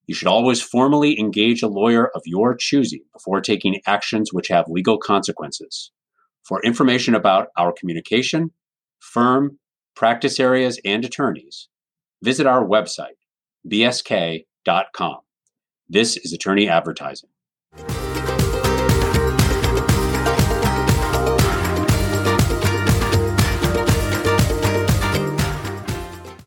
You 0.06 0.14
should 0.14 0.28
always 0.28 0.62
formally 0.62 1.18
engage 1.18 1.62
a 1.62 1.68
lawyer 1.68 2.08
of 2.14 2.22
your 2.24 2.54
choosing 2.54 3.02
before 3.12 3.40
taking 3.40 3.80
actions 3.86 4.32
which 4.32 4.48
have 4.48 4.66
legal 4.68 4.98
consequences. 4.98 5.90
For 6.44 6.62
information 6.62 7.14
about 7.14 7.48
our 7.56 7.72
communication, 7.72 8.52
firm, 9.00 9.58
practice 9.96 10.38
areas, 10.38 10.80
and 10.84 11.04
attorneys, 11.04 11.68
visit 12.22 12.46
our 12.46 12.64
website, 12.64 13.16
bsk.com. 13.68 15.18
This 15.88 16.16
is 16.16 16.32
attorney 16.32 16.68
advertising. 16.68 17.30